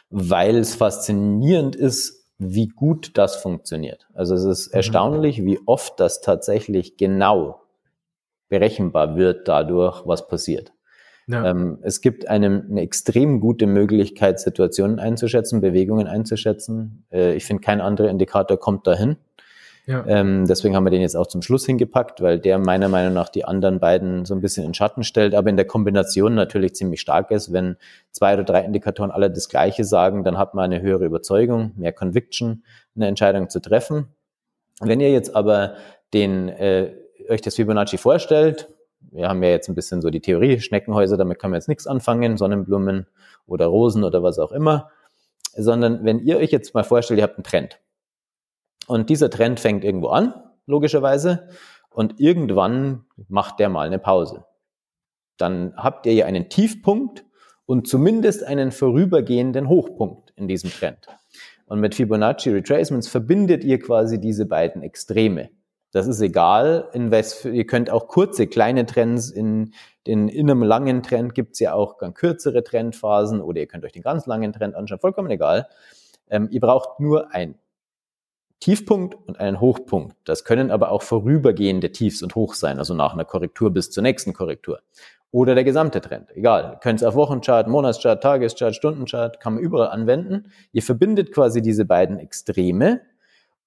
weil 0.10 0.58
es 0.58 0.76
faszinierend 0.76 1.76
ist, 1.76 2.26
wie 2.38 2.68
gut 2.68 3.18
das 3.18 3.36
funktioniert. 3.36 4.08
Also 4.14 4.36
es 4.36 4.44
ist 4.44 4.68
mhm. 4.70 4.78
erstaunlich, 4.78 5.44
wie 5.46 5.60
oft 5.66 6.00
das 6.00 6.22
tatsächlich 6.22 6.98
genau 6.98 7.62
berechenbar 8.50 9.16
wird 9.16 9.48
dadurch, 9.48 10.06
was 10.06 10.28
passiert. 10.28 10.73
Ja. 11.28 11.46
Ähm, 11.50 11.80
es 11.82 12.02
gibt 12.02 12.28
einem 12.28 12.66
eine 12.70 12.82
extrem 12.82 13.40
gute 13.40 13.66
Möglichkeit, 13.66 14.40
Situationen 14.40 15.00
einzuschätzen, 15.00 15.62
Bewegungen 15.62 16.08
einzuschätzen. 16.08 17.06
Äh, 17.12 17.36
ich 17.36 17.46
finde, 17.46 17.62
kein 17.62 17.82
anderer 17.82 18.10
Indikator 18.10 18.60
kommt 18.60 18.88
dahin. 18.88 19.18
Ja. 19.86 20.06
Ähm, 20.08 20.46
deswegen 20.48 20.76
haben 20.76 20.86
wir 20.86 20.92
den 20.92 21.02
jetzt 21.02 21.18
auch 21.18 21.28
zum 21.28 21.42
Schluss 21.42 21.66
hingepackt, 21.66 22.22
weil 22.22 22.40
der 22.40 22.58
meiner 22.58 22.88
Meinung 22.88 23.14
nach 23.14 23.28
die 23.28 23.44
anderen 23.44 23.80
beiden 23.80 24.24
so 24.24 24.34
ein 24.34 24.40
bisschen 24.40 24.66
in 24.66 24.74
Schatten 24.74 25.04
stellt, 25.04 25.36
aber 25.36 25.50
in 25.50 25.58
der 25.58 25.66
Kombination 25.66 26.36
natürlich 26.36 26.76
ziemlich 26.76 27.02
stark 27.02 27.32
ist. 27.32 27.52
Wenn 27.52 27.76
zwei 28.12 28.34
oder 28.34 28.44
drei 28.44 28.64
Indikatoren 28.64 29.12
alle 29.12 29.30
das 29.30 29.50
Gleiche 29.50 29.84
sagen, 29.84 30.24
dann 30.24 30.38
hat 30.38 30.54
man 30.54 30.66
eine 30.66 30.82
höhere 30.82 31.06
Überzeugung, 31.06 31.74
mehr 31.76 31.92
Conviction, 31.92 32.64
eine 32.96 33.08
Entscheidung 33.08 33.50
zu 33.50 33.60
treffen. 33.60 34.08
Wenn 34.80 35.02
ihr 35.02 35.12
jetzt 35.12 35.36
aber 35.36 35.76
den, 36.14 36.48
äh, 36.48 36.94
euch 37.28 37.42
das 37.42 37.56
Fibonacci 37.56 37.98
vorstellt, 37.98 38.70
wir 39.12 39.30
haben 39.30 39.44
ja 39.44 39.50
jetzt 39.50 39.70
ein 39.70 39.76
bisschen 39.76 40.02
so 40.02 40.10
die 40.10 40.22
Theorie, 40.22 40.60
Schneckenhäuser, 40.60 41.18
damit 41.18 41.40
kann 41.40 41.52
man 41.52 41.58
jetzt 41.58 41.68
nichts 41.68 41.88
anfangen, 41.88 42.38
Sonnenblumen 42.38 43.08
oder 43.46 43.68
Rosen 43.68 44.04
oder 44.04 44.24
was 44.24 44.40
auch 44.40 44.52
immer, 44.52 44.90
sondern 45.56 46.04
wenn 46.04 46.20
ihr 46.20 46.38
euch 46.38 46.52
jetzt 46.52 46.74
mal 46.74 46.84
vorstellt, 46.84 47.20
ihr 47.20 47.24
habt 47.24 47.38
einen 47.38 47.44
Trend 47.44 47.80
und 48.88 49.10
dieser 49.10 49.30
Trend 49.30 49.60
fängt 49.60 49.84
irgendwo 49.84 50.10
an, 50.10 50.34
logischerweise, 50.66 51.50
und 51.90 52.20
irgendwann 52.20 53.06
macht 53.28 53.60
der 53.60 53.70
mal 53.70 53.86
eine 53.86 54.00
Pause. 54.00 54.46
Dann 55.38 55.74
habt 55.78 56.06
ihr 56.06 56.14
ja 56.14 56.26
einen 56.26 56.50
Tiefpunkt 56.50 57.24
und 57.66 57.88
zumindest 57.88 58.44
einen 58.44 58.72
vorübergehenden 58.72 59.70
Hochpunkt 59.70 60.34
in 60.36 60.48
diesem 60.48 60.72
Trend. 60.72 61.08
Und 61.66 61.80
mit 61.80 61.96
Fibonacci 61.96 62.50
Retracements 62.50 63.08
verbindet 63.08 63.64
ihr 63.64 63.80
quasi 63.80 64.20
diese 64.20 64.46
beiden 64.46 64.82
Extreme. 64.82 65.50
Das 65.94 66.08
ist 66.08 66.22
egal, 66.22 66.90
in 66.94 67.12
was, 67.12 67.46
ihr 67.46 67.68
könnt 67.68 67.92
auch 67.92 68.08
kurze, 68.08 68.48
kleine 68.48 68.88
Trends 68.88 69.30
in, 69.30 69.74
den, 70.08 70.28
in 70.28 70.50
einem 70.50 70.64
langen 70.64 71.04
Trend 71.04 71.36
gibt's 71.36 71.60
ja 71.60 71.76
auch 71.76 72.00
ganz 72.00 72.16
kürzere 72.16 72.64
Trendphasen 72.64 73.40
oder 73.42 73.60
ihr 73.60 73.68
könnt 73.68 73.86
euch 73.86 73.92
den 73.92 74.02
ganz 74.02 74.26
langen 74.26 74.52
Trend 74.54 74.74
anschauen, 74.74 75.00
vollkommen 75.00 75.30
egal. 75.30 75.70
Ähm, 76.32 76.48
ihr 76.50 76.62
braucht 76.62 77.00
nur 77.00 77.32
ein 77.32 77.60
Tiefpunkt 78.60 79.16
und 79.28 79.40
einen 79.40 79.62
Hochpunkt. 79.62 80.16
Das 80.26 80.44
können 80.46 80.72
aber 80.72 80.90
auch 80.90 81.04
vorübergehende 81.04 81.92
Tiefs 81.92 82.24
und 82.24 82.34
Hochs 82.34 82.60
sein, 82.60 82.80
also 82.80 82.96
nach 82.96 83.14
einer 83.14 83.26
Korrektur 83.26 83.70
bis 83.70 83.92
zur 83.92 84.02
nächsten 84.02 84.34
Korrektur. 84.34 84.80
Oder 85.30 85.54
der 85.54 85.64
gesamte 85.64 86.02
Trend. 86.02 86.32
Egal. 86.36 86.74
Ihr 86.74 86.80
könnt 86.80 87.02
es 87.02 87.06
auf 87.06 87.14
Wochenchart, 87.14 87.68
Monatschart, 87.68 88.24
Tageschart, 88.24 88.74
Stundenchart, 88.76 89.40
kann 89.40 89.56
man 89.56 89.64
überall 89.64 89.90
anwenden. 89.90 90.52
Ihr 90.72 90.82
verbindet 90.82 91.32
quasi 91.32 91.62
diese 91.62 91.86
beiden 91.86 92.18
Extreme 92.18 93.02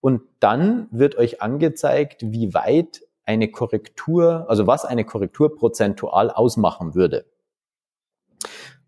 und 0.06 0.22
dann 0.38 0.86
wird 0.92 1.16
euch 1.18 1.42
angezeigt, 1.42 2.22
wie 2.22 2.54
weit 2.54 3.00
eine 3.24 3.50
Korrektur, 3.50 4.46
also 4.48 4.68
was 4.68 4.84
eine 4.84 5.04
Korrektur 5.04 5.56
prozentual 5.56 6.30
ausmachen 6.30 6.94
würde. 6.94 7.26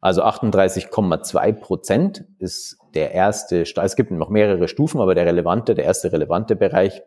Also 0.00 0.22
38,2 0.22 1.52
Prozent 1.54 2.24
ist 2.38 2.78
der 2.94 3.10
erste, 3.10 3.62
es 3.62 3.96
gibt 3.96 4.12
noch 4.12 4.28
mehrere 4.28 4.68
Stufen, 4.68 5.00
aber 5.00 5.16
der 5.16 5.26
relevante, 5.26 5.74
der 5.74 5.86
erste 5.86 6.12
relevante 6.12 6.54
Bereich, 6.54 7.02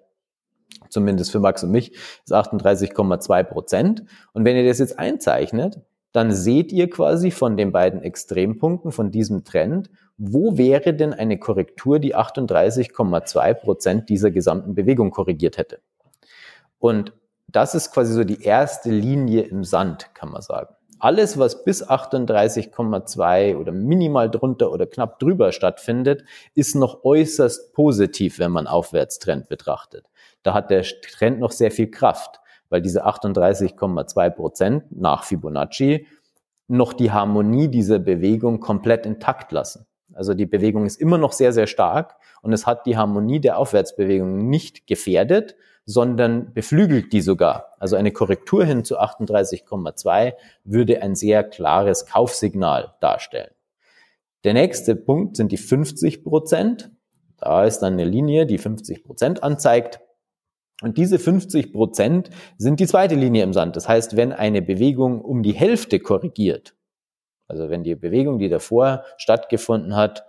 zumindest 0.89 1.31
für 1.31 1.39
Max 1.39 1.63
und 1.63 1.71
mich, 1.71 1.93
ist 1.93 2.33
38,2 2.33 3.43
Prozent. 3.45 4.03
Und 4.33 4.43
wenn 4.43 4.57
ihr 4.57 4.67
das 4.67 4.79
jetzt 4.79 4.99
einzeichnet, 4.99 5.79
dann 6.11 6.31
seht 6.31 6.71
ihr 6.71 6.89
quasi 6.89 7.31
von 7.31 7.57
den 7.57 7.71
beiden 7.71 8.01
Extrempunkten, 8.01 8.91
von 8.91 9.11
diesem 9.11 9.43
Trend, 9.43 9.89
wo 10.17 10.57
wäre 10.57 10.93
denn 10.93 11.13
eine 11.13 11.39
Korrektur, 11.39 11.99
die 11.99 12.15
38,2 12.15 13.53
Prozent 13.53 14.09
dieser 14.09 14.31
gesamten 14.31 14.75
Bewegung 14.75 15.11
korrigiert 15.11 15.57
hätte. 15.57 15.79
Und 16.79 17.13
das 17.47 17.75
ist 17.75 17.91
quasi 17.91 18.13
so 18.13 18.23
die 18.23 18.43
erste 18.43 18.91
Linie 18.91 19.43
im 19.43 19.63
Sand, 19.63 20.13
kann 20.13 20.31
man 20.31 20.41
sagen. 20.41 20.75
Alles, 20.99 21.39
was 21.39 21.63
bis 21.63 21.83
38,2 21.83 23.57
oder 23.57 23.71
minimal 23.71 24.29
drunter 24.29 24.71
oder 24.71 24.85
knapp 24.85 25.17
drüber 25.17 25.51
stattfindet, 25.51 26.23
ist 26.53 26.75
noch 26.75 27.03
äußerst 27.03 27.73
positiv, 27.73 28.37
wenn 28.37 28.51
man 28.51 28.67
Aufwärtstrend 28.67 29.49
betrachtet. 29.49 30.05
Da 30.43 30.53
hat 30.53 30.69
der 30.69 30.83
Trend 30.83 31.39
noch 31.39 31.51
sehr 31.51 31.71
viel 31.71 31.89
Kraft, 31.89 32.40
weil 32.71 32.81
diese 32.81 33.05
38,2 33.05 34.29
Prozent 34.31 34.85
nach 34.89 35.23
Fibonacci 35.23 36.07
noch 36.67 36.93
die 36.93 37.11
Harmonie 37.11 37.67
dieser 37.67 37.99
Bewegung 37.99 38.59
komplett 38.59 39.05
intakt 39.05 39.51
lassen. 39.51 39.85
Also 40.13 40.33
die 40.33 40.45
Bewegung 40.45 40.85
ist 40.85 40.99
immer 40.99 41.17
noch 41.17 41.33
sehr, 41.33 41.53
sehr 41.53 41.67
stark 41.67 42.15
und 42.41 42.53
es 42.53 42.65
hat 42.65 42.85
die 42.85 42.97
Harmonie 42.97 43.39
der 43.39 43.57
Aufwärtsbewegung 43.57 44.49
nicht 44.49 44.87
gefährdet, 44.87 45.55
sondern 45.85 46.53
beflügelt 46.53 47.11
die 47.13 47.21
sogar. 47.21 47.75
Also 47.79 47.95
eine 47.95 48.11
Korrektur 48.11 48.65
hin 48.65 48.83
zu 48.83 48.99
38,2 48.99 50.33
würde 50.63 51.01
ein 51.01 51.15
sehr 51.15 51.43
klares 51.43 52.05
Kaufsignal 52.05 52.93
darstellen. 52.99 53.51
Der 54.43 54.53
nächste 54.53 54.95
Punkt 54.95 55.37
sind 55.37 55.51
die 55.51 55.57
50 55.57 56.23
Prozent. 56.23 56.91
Da 57.37 57.65
ist 57.65 57.79
dann 57.79 57.93
eine 57.93 58.05
Linie, 58.05 58.45
die 58.45 58.57
50 58.57 59.03
Prozent 59.03 59.43
anzeigt. 59.43 59.99
Und 60.81 60.97
diese 60.97 61.19
50 61.19 61.71
Prozent 61.71 62.29
sind 62.57 62.79
die 62.79 62.87
zweite 62.87 63.15
Linie 63.15 63.43
im 63.43 63.53
Sand. 63.53 63.75
Das 63.75 63.87
heißt, 63.87 64.17
wenn 64.17 64.33
eine 64.33 64.61
Bewegung 64.61 65.21
um 65.21 65.43
die 65.43 65.53
Hälfte 65.53 65.99
korrigiert, 65.99 66.75
also 67.47 67.69
wenn 67.69 67.83
die 67.83 67.95
Bewegung, 67.95 68.39
die 68.39 68.49
davor 68.49 69.03
stattgefunden 69.17 69.95
hat, 69.95 70.25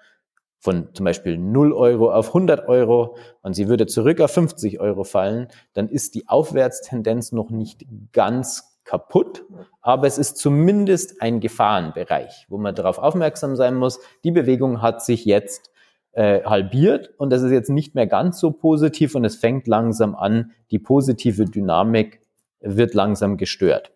von 0.63 0.95
zum 0.95 1.05
Beispiel 1.05 1.39
0 1.39 1.73
Euro 1.73 2.13
auf 2.13 2.29
100 2.29 2.69
Euro 2.69 3.17
und 3.43 3.55
sie 3.55 3.69
würde 3.69 3.87
zurück 3.87 4.21
auf 4.21 4.31
50 4.31 4.79
Euro 4.79 5.03
fallen, 5.03 5.49
dann 5.73 5.89
ist 5.89 6.15
die 6.15 6.29
Aufwärtstendenz 6.29 7.33
noch 7.33 7.51
nicht 7.51 7.85
ganz 8.13 8.79
kaputt, 8.85 9.45
aber 9.81 10.07
es 10.07 10.19
ist 10.19 10.37
zumindest 10.37 11.21
ein 11.21 11.41
Gefahrenbereich, 11.41 12.47
wo 12.49 12.59
man 12.59 12.77
darauf 12.77 12.99
aufmerksam 12.99 13.57
sein 13.57 13.75
muss. 13.75 13.99
Die 14.23 14.31
Bewegung 14.31 14.83
hat 14.83 15.05
sich 15.05 15.25
jetzt 15.25 15.72
äh, 16.13 16.43
halbiert 16.45 17.11
und 17.17 17.31
das 17.31 17.43
ist 17.43 17.53
jetzt 17.53 17.71
nicht 17.71 17.95
mehr 17.95 18.07
ganz 18.07 18.39
so 18.39 18.51
positiv 18.51 19.15
und 19.15 19.25
es 19.25 19.37
fängt 19.37 19.67
langsam 19.67 20.15
an, 20.15 20.53
die 20.71 20.79
positive 20.79 21.47
Dynamik 21.47 22.21
wird 22.61 22.95
langsam 22.95 23.37
gestört. 23.37 23.93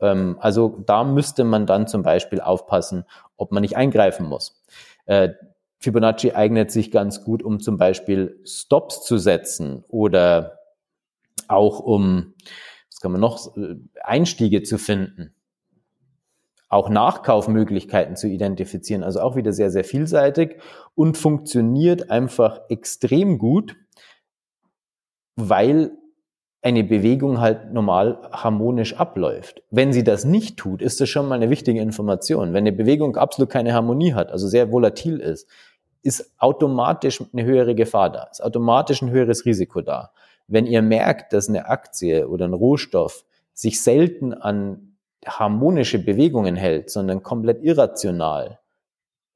Ähm, 0.00 0.36
also 0.40 0.82
da 0.86 1.04
müsste 1.04 1.44
man 1.44 1.66
dann 1.66 1.86
zum 1.86 2.02
Beispiel 2.02 2.40
aufpassen, 2.40 3.04
ob 3.36 3.52
man 3.52 3.62
nicht 3.62 3.76
eingreifen 3.76 4.26
muss. 4.26 4.62
Äh, 5.06 5.30
Fibonacci 5.78 6.32
eignet 6.32 6.70
sich 6.70 6.90
ganz 6.90 7.24
gut, 7.24 7.42
um 7.42 7.60
zum 7.60 7.76
Beispiel 7.76 8.40
Stops 8.44 9.04
zu 9.04 9.18
setzen 9.18 9.84
oder 9.88 10.58
auch 11.48 11.80
um, 11.80 12.34
was 12.90 13.00
kann 13.00 13.12
man 13.12 13.20
noch, 13.20 13.52
Einstiege 14.02 14.62
zu 14.62 14.78
finden. 14.78 15.34
Auch 16.72 16.88
Nachkaufmöglichkeiten 16.88 18.16
zu 18.16 18.28
identifizieren. 18.28 19.04
Also 19.04 19.20
auch 19.20 19.36
wieder 19.36 19.52
sehr, 19.52 19.70
sehr 19.70 19.84
vielseitig 19.84 20.56
und 20.94 21.18
funktioniert 21.18 22.10
einfach 22.10 22.62
extrem 22.70 23.36
gut, 23.36 23.76
weil 25.36 25.92
eine 26.62 26.82
Bewegung 26.82 27.40
halt 27.40 27.74
normal 27.74 28.26
harmonisch 28.32 28.96
abläuft. 28.96 29.62
Wenn 29.68 29.92
sie 29.92 30.02
das 30.02 30.24
nicht 30.24 30.56
tut, 30.56 30.80
ist 30.80 30.98
das 30.98 31.10
schon 31.10 31.28
mal 31.28 31.34
eine 31.34 31.50
wichtige 31.50 31.82
Information. 31.82 32.54
Wenn 32.54 32.62
eine 32.62 32.72
Bewegung 32.72 33.18
absolut 33.18 33.50
keine 33.50 33.74
Harmonie 33.74 34.14
hat, 34.14 34.32
also 34.32 34.48
sehr 34.48 34.72
volatil 34.72 35.18
ist, 35.18 35.46
ist 36.02 36.32
automatisch 36.38 37.22
eine 37.34 37.44
höhere 37.44 37.74
Gefahr 37.74 38.08
da, 38.08 38.28
ist 38.30 38.42
automatisch 38.42 39.02
ein 39.02 39.10
höheres 39.10 39.44
Risiko 39.44 39.82
da. 39.82 40.12
Wenn 40.46 40.64
ihr 40.64 40.80
merkt, 40.80 41.34
dass 41.34 41.50
eine 41.50 41.66
Aktie 41.66 42.26
oder 42.26 42.46
ein 42.46 42.54
Rohstoff 42.54 43.26
sich 43.52 43.82
selten 43.82 44.32
an 44.32 44.91
harmonische 45.26 45.98
Bewegungen 45.98 46.56
hält, 46.56 46.90
sondern 46.90 47.22
komplett 47.22 47.62
irrational, 47.62 48.58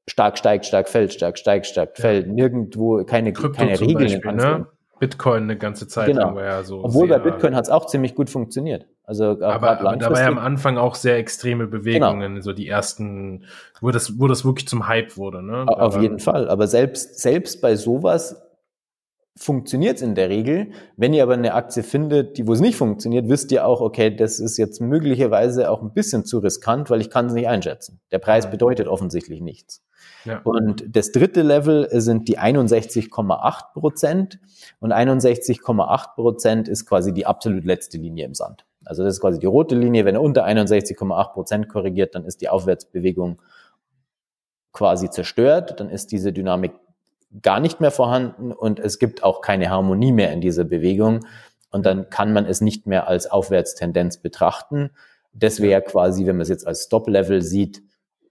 stark 0.07 0.37
steigt, 0.37 0.65
stark 0.65 0.89
fällt, 0.89 1.13
stark 1.13 1.37
steigt, 1.37 1.65
stark 1.65 1.97
fällt, 1.97 2.27
nirgendwo 2.27 3.03
keine, 3.05 3.33
Krypto 3.33 3.57
keine 3.57 3.79
Regeln. 3.79 4.21
Beispiel, 4.21 4.33
ne? 4.33 4.67
Bitcoin 4.99 5.43
eine 5.43 5.57
ganze 5.57 5.87
Zeit 5.87 6.07
Genau. 6.07 6.33
lang 6.33 6.37
ja 6.37 6.63
so. 6.63 6.83
Obwohl 6.83 7.07
bei 7.07 7.19
Bitcoin 7.19 7.55
hat 7.55 7.65
es 7.65 7.69
auch 7.69 7.85
ziemlich 7.85 8.15
gut 8.15 8.29
funktioniert. 8.29 8.87
Also 9.03 9.31
auch 9.31 9.41
aber, 9.41 9.79
aber 9.79 9.95
da 9.95 10.11
war 10.11 10.19
ja 10.19 10.27
am. 10.27 10.37
Anfang 10.39 10.77
auch 10.77 10.95
sehr 10.95 11.17
extreme 11.17 11.65
Genau. 11.67 11.77
Bewegungen, 11.77 12.41
so 12.41 12.51
die 12.51 12.67
ersten, 12.67 13.45
wo 13.79 13.91
das, 13.91 14.19
wo 14.19 14.27
das 14.27 14.43
wirklich 14.43 14.67
zum 14.67 14.87
Hype 14.87 15.15
wurde, 15.15 15.43
ne? 15.43 15.65
Auf 15.67 16.01
jeden 16.01 16.19
Fall. 16.19 16.49
Aber 16.49 16.67
selbst, 16.67 17.19
selbst 17.19 17.61
bei 17.61 17.75
sowas 17.75 18.46
funktioniert 19.37 19.97
es 19.97 20.01
in 20.01 20.15
der 20.15 20.29
Regel. 20.29 20.71
Wenn 20.95 21.13
ihr 21.13 21.23
aber 21.23 21.33
eine 21.33 21.53
Aktie 21.53 21.83
findet, 21.83 22.37
die 22.37 22.47
wo 22.47 22.53
es 22.53 22.59
nicht 22.59 22.75
funktioniert, 22.75 23.29
wisst 23.29 23.51
ihr 23.51 23.65
auch, 23.65 23.81
okay, 23.81 24.13
das 24.15 24.39
ist 24.39 24.57
jetzt 24.57 24.81
möglicherweise 24.81 25.69
auch 25.69 25.81
ein 25.81 25.93
bisschen 25.93 26.25
zu 26.25 26.39
riskant, 26.39 26.89
weil 26.89 27.01
ich 27.01 27.09
kann 27.09 27.27
es 27.27 27.33
nicht 27.33 27.47
einschätzen. 27.47 27.99
Der 28.11 28.19
Preis 28.19 28.49
bedeutet 28.49 28.87
offensichtlich 28.87 29.41
nichts. 29.41 29.83
Ja. 30.25 30.41
Und 30.43 30.83
das 30.89 31.11
dritte 31.11 31.41
Level 31.41 31.87
sind 31.91 32.27
die 32.27 32.39
61,8 32.39 33.73
Prozent. 33.73 34.39
Und 34.79 34.91
61,8 34.91 36.15
Prozent 36.15 36.67
ist 36.67 36.85
quasi 36.85 37.13
die 37.13 37.25
absolut 37.25 37.63
letzte 37.63 37.97
Linie 37.97 38.25
im 38.25 38.33
Sand. 38.33 38.65
Also 38.85 39.03
das 39.03 39.15
ist 39.15 39.21
quasi 39.21 39.39
die 39.39 39.45
rote 39.45 39.75
Linie. 39.75 40.05
Wenn 40.05 40.15
er 40.15 40.21
unter 40.21 40.45
61,8 40.45 41.33
Prozent 41.33 41.69
korrigiert, 41.69 42.15
dann 42.15 42.25
ist 42.25 42.41
die 42.41 42.49
Aufwärtsbewegung 42.49 43.41
quasi 44.73 45.09
zerstört. 45.09 45.79
Dann 45.79 45.89
ist 45.89 46.11
diese 46.11 46.33
Dynamik 46.33 46.71
gar 47.41 47.59
nicht 47.59 47.81
mehr 47.81 47.91
vorhanden 47.91 48.51
und 48.51 48.79
es 48.79 48.99
gibt 48.99 49.23
auch 49.23 49.41
keine 49.41 49.69
Harmonie 49.69 50.11
mehr 50.11 50.31
in 50.31 50.41
dieser 50.41 50.63
Bewegung. 50.63 51.25
Und 51.71 51.85
dann 51.85 52.09
kann 52.09 52.33
man 52.33 52.45
es 52.45 52.61
nicht 52.61 52.87
mehr 52.87 53.07
als 53.07 53.29
Aufwärtstendenz 53.29 54.17
betrachten. 54.17 54.91
Das 55.33 55.61
wäre 55.61 55.81
quasi, 55.81 56.25
wenn 56.25 56.37
man 56.37 56.43
es 56.43 56.49
jetzt 56.49 56.65
als 56.65 56.85
Stop-Level 56.85 57.41
sieht, 57.41 57.81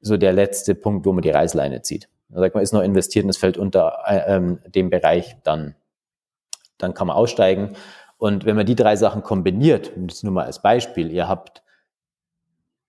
so 0.00 0.16
der 0.16 0.32
letzte 0.32 0.74
Punkt, 0.74 1.06
wo 1.06 1.12
man 1.12 1.22
die 1.22 1.30
Reißleine 1.30 1.82
zieht. 1.82 2.08
Da 2.28 2.40
sagt 2.40 2.54
man, 2.54 2.64
ist 2.64 2.72
noch 2.72 2.82
investiert 2.82 3.24
und 3.24 3.30
es 3.30 3.36
fällt 3.36 3.58
unter 3.58 3.98
äh, 4.06 4.36
ähm, 4.36 4.58
dem 4.66 4.90
Bereich, 4.90 5.36
dann, 5.44 5.76
dann 6.78 6.94
kann 6.94 7.06
man 7.06 7.16
aussteigen. 7.16 7.76
Und 8.18 8.46
wenn 8.46 8.56
man 8.56 8.66
die 8.66 8.74
drei 8.74 8.96
Sachen 8.96 9.22
kombiniert, 9.22 9.92
das 9.96 10.22
nur 10.22 10.32
mal 10.32 10.46
als 10.46 10.62
Beispiel, 10.62 11.12
ihr 11.12 11.28
habt 11.28 11.62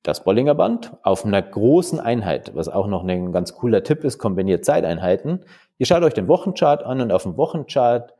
das 0.07 0.23
Bollinger 0.23 0.55
Band 0.55 0.93
auf 1.03 1.25
einer 1.25 1.41
großen 1.41 1.99
Einheit, 1.99 2.55
was 2.55 2.69
auch 2.69 2.87
noch 2.87 3.03
ein 3.03 3.33
ganz 3.33 3.55
cooler 3.55 3.83
Tipp 3.83 4.05
ist, 4.05 4.19
kombiniert 4.19 4.63
Zeiteinheiten. 4.63 5.43
Ihr 5.77 5.85
schaut 5.85 6.03
euch 6.03 6.13
den 6.13 6.29
Wochenchart 6.29 6.83
an 6.83 7.01
und 7.01 7.11
auf 7.11 7.23
dem 7.23 7.35
Wochenchart 7.35 8.13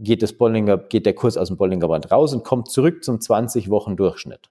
geht, 0.00 0.22
das 0.22 0.32
Bollinger, 0.32 0.78
geht 0.78 1.06
der 1.06 1.14
Kurs 1.14 1.36
aus 1.36 1.46
dem 1.46 1.56
Bollinger 1.56 1.86
Band 1.86 2.10
raus 2.10 2.34
und 2.34 2.42
kommt 2.42 2.68
zurück 2.70 3.04
zum 3.04 3.18
20-Wochen-Durchschnitt. 3.18 4.50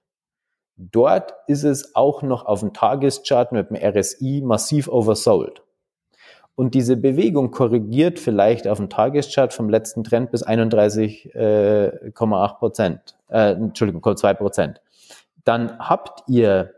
Dort 0.76 1.34
ist 1.46 1.64
es 1.64 1.94
auch 1.94 2.22
noch 2.22 2.46
auf 2.46 2.60
dem 2.60 2.72
Tageschart 2.72 3.52
mit 3.52 3.68
dem 3.68 3.76
RSI 3.76 4.40
massiv 4.42 4.88
oversold. 4.88 5.62
Und 6.54 6.74
diese 6.74 6.96
Bewegung 6.96 7.50
korrigiert 7.50 8.18
vielleicht 8.18 8.66
auf 8.66 8.78
dem 8.78 8.88
Tageschart 8.88 9.52
vom 9.52 9.68
letzten 9.68 10.04
Trend 10.04 10.30
bis 10.30 10.42
31,8 10.42 12.58
Prozent, 12.58 13.14
äh, 13.28 13.52
Entschuldigung, 13.52 14.16
2 14.16 14.34
Prozent. 14.34 14.80
Dann 15.44 15.78
habt 15.78 16.24
ihr 16.28 16.72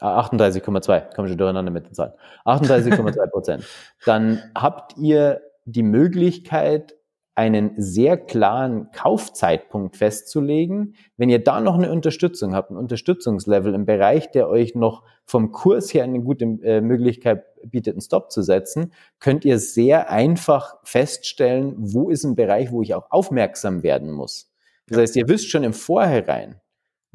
38,2, 0.00 1.14
komme 1.14 1.28
schon 1.28 1.38
durcheinander 1.38 1.72
mit 1.72 1.86
den 1.86 1.94
Zahlen, 1.94 2.12
38,2 2.44 3.30
Prozent. 3.30 3.64
Dann 4.04 4.42
habt 4.54 4.96
ihr 4.98 5.40
die 5.64 5.82
Möglichkeit, 5.82 6.96
einen 7.36 7.72
sehr 7.76 8.16
klaren 8.16 8.90
Kaufzeitpunkt 8.92 9.98
festzulegen. 9.98 10.94
Wenn 11.18 11.28
ihr 11.28 11.44
da 11.44 11.60
noch 11.60 11.74
eine 11.74 11.92
Unterstützung 11.92 12.54
habt, 12.54 12.70
ein 12.70 12.78
Unterstützungslevel 12.78 13.74
im 13.74 13.84
Bereich, 13.84 14.30
der 14.30 14.48
euch 14.48 14.74
noch 14.74 15.02
vom 15.26 15.52
Kurs 15.52 15.92
her 15.92 16.04
eine 16.04 16.22
gute 16.22 16.44
äh, 16.62 16.80
Möglichkeit 16.80 17.44
bietet, 17.62 17.94
einen 17.94 18.00
Stop 18.00 18.32
zu 18.32 18.40
setzen, 18.40 18.94
könnt 19.20 19.44
ihr 19.44 19.58
sehr 19.58 20.10
einfach 20.10 20.78
feststellen, 20.82 21.74
wo 21.76 22.08
ist 22.08 22.24
ein 22.24 22.36
Bereich, 22.36 22.72
wo 22.72 22.80
ich 22.80 22.94
auch 22.94 23.10
aufmerksam 23.10 23.82
werden 23.82 24.12
muss. 24.12 24.50
Das 24.88 24.98
heißt, 24.98 25.16
ihr 25.16 25.28
wisst 25.28 25.50
schon 25.50 25.62
im 25.62 25.74
Vorhinein, 25.74 26.60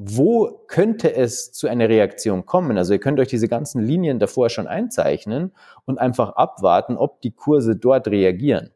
wo 0.04 0.64
könnte 0.68 1.16
es 1.16 1.52
zu 1.52 1.68
einer 1.68 1.88
Reaktion 1.88 2.46
kommen? 2.46 2.78
Also 2.78 2.94
ihr 2.94 3.00
könnt 3.00 3.20
euch 3.20 3.28
diese 3.28 3.48
ganzen 3.48 3.82
Linien 3.82 4.20
davor 4.20 4.50
schon 4.50 4.68
einzeichnen 4.68 5.52
und 5.86 6.00
einfach 6.00 6.32
abwarten, 6.32 6.98
ob 6.98 7.22
die 7.22 7.32
Kurse 7.32 7.76
dort 7.76 8.08
reagieren 8.08 8.72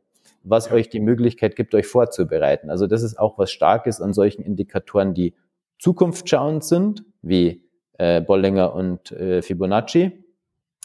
was 0.45 0.71
euch 0.71 0.89
die 0.89 0.99
Möglichkeit 0.99 1.55
gibt, 1.55 1.73
euch 1.75 1.87
vorzubereiten. 1.87 2.69
Also 2.69 2.87
das 2.87 3.03
ist 3.03 3.17
auch 3.17 3.37
was 3.37 3.51
Starkes 3.51 3.99
an 3.99 4.13
solchen 4.13 4.43
Indikatoren, 4.43 5.13
die 5.13 5.33
zukunftsschauend 5.79 6.63
sind, 6.63 7.03
wie 7.21 7.63
äh, 7.97 8.21
Bollinger 8.21 8.73
und 8.73 9.11
äh, 9.11 9.41
Fibonacci, 9.41 10.24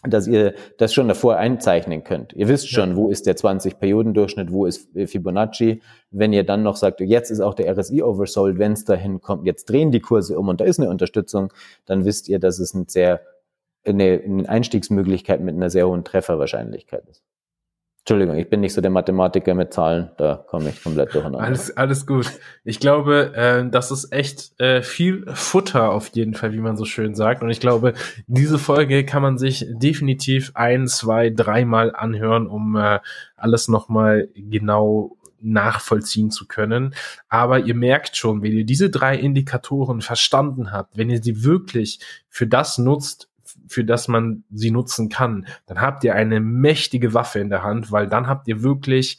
dass 0.03 0.27
ihr 0.27 0.55
das 0.79 0.95
schon 0.95 1.09
davor 1.09 1.37
einzeichnen 1.37 2.05
könnt. 2.05 2.33
Ihr 2.33 2.49
wisst 2.49 2.71
schon, 2.71 2.91
Ja. 2.91 2.97
wo 2.97 3.11
ist 3.11 3.27
der 3.27 3.37
20-Perioden-Durchschnitt, 3.37 4.51
wo 4.51 4.65
ist 4.67 4.89
Fibonacci. 5.07 5.83
Wenn 6.11 6.33
ihr 6.33 6.45
dann 6.45 6.63
noch 6.63 6.77
sagt, 6.77 7.01
jetzt 7.01 7.31
ist 7.31 7.41
auch 7.41 7.55
der 7.55 7.71
RSI 7.77 8.03
oversold, 8.03 8.59
wenn 8.59 8.73
es 8.73 8.85
dahin 8.85 9.21
kommt, 9.21 9.47
jetzt 9.47 9.69
drehen 9.69 9.91
die 9.91 10.01
Kurse 10.01 10.39
um 10.39 10.49
und 10.49 10.61
da 10.61 10.65
ist 10.65 10.81
eine 10.81 10.89
Unterstützung, 10.89 11.53
dann 11.85 12.05
wisst 12.05 12.29
ihr, 12.29 12.39
dass 12.39 12.59
es 12.59 12.73
ein 12.75 12.87
sehr, 12.89 13.21
eine, 13.85 14.23
eine 14.25 14.49
Einstiegsmöglichkeit 14.49 15.41
mit 15.43 15.55
einer 15.55 15.71
sehr 15.71 15.87
hohen 15.87 16.05
Trefferwahrscheinlichkeit 16.05 17.07
ist. 17.09 17.23
Entschuldigung, 18.11 18.40
ich 18.42 18.51
bin 18.51 18.59
nicht 18.59 18.75
so 18.75 18.81
der 18.81 18.90
Mathematiker 18.90 19.55
mit 19.55 19.73
Zahlen, 19.73 20.11
da 20.16 20.44
komme 20.49 20.70
ich 20.70 20.83
komplett 20.83 21.14
durcheinander. 21.14 21.46
Alles, 21.46 21.77
alles 21.77 22.09
gut. 22.09 22.29
Ich 22.64 22.81
glaube, 22.81 23.33
äh, 23.37 23.70
das 23.70 23.92
ist 23.92 24.12
echt 24.12 24.61
äh, 24.61 24.83
viel 24.83 25.27
Futter 25.33 25.92
auf 25.92 26.09
jeden 26.09 26.35
Fall, 26.35 26.53
wie 26.53 26.59
man 26.59 26.77
so 26.77 26.85
schön 26.85 27.14
sagt. 27.14 27.44
Und 27.44 27.51
ich 27.51 27.61
glaube, 27.61 27.94
diese 28.27 28.59
Folge 28.59 29.05
kann 29.05 29.23
man 29.23 29.38
sich 29.38 29.64
definitiv 29.70 30.51
ein, 30.55 30.88
zwei, 30.88 31.31
dreimal 31.31 31.94
anhören, 31.94 32.49
um 32.49 32.75
äh, 32.75 32.99
alles 33.37 33.68
nochmal 33.68 34.29
genau 34.35 35.16
nachvollziehen 35.40 36.33
zu 36.33 36.49
können. 36.49 36.96
Aber 37.29 37.61
ihr 37.61 37.77
merkt 37.77 38.16
schon, 38.16 38.42
wenn 38.42 38.51
ihr 38.51 38.64
diese 38.64 38.90
drei 38.90 39.16
Indikatoren 39.16 40.01
verstanden 40.01 40.73
habt, 40.73 40.96
wenn 40.96 41.11
ihr 41.11 41.23
sie 41.23 41.44
wirklich 41.44 42.01
für 42.29 42.49
das 42.49 42.77
nutzt, 42.77 43.30
für 43.68 43.85
das 43.85 44.09
man 44.09 44.44
sie 44.51 44.70
nutzen 44.70 45.09
kann, 45.09 45.46
dann 45.66 45.81
habt 45.81 46.05
ihr 46.05 46.14
eine 46.14 46.40
mächtige 46.40 47.14
Waffe 47.14 47.38
in 47.38 47.51
der 47.51 47.62
Hand, 47.62 47.92
weil 47.92 48.09
dann 48.09 48.27
habt 48.27 48.49
ihr 48.49 48.62
wirklich 48.62 49.18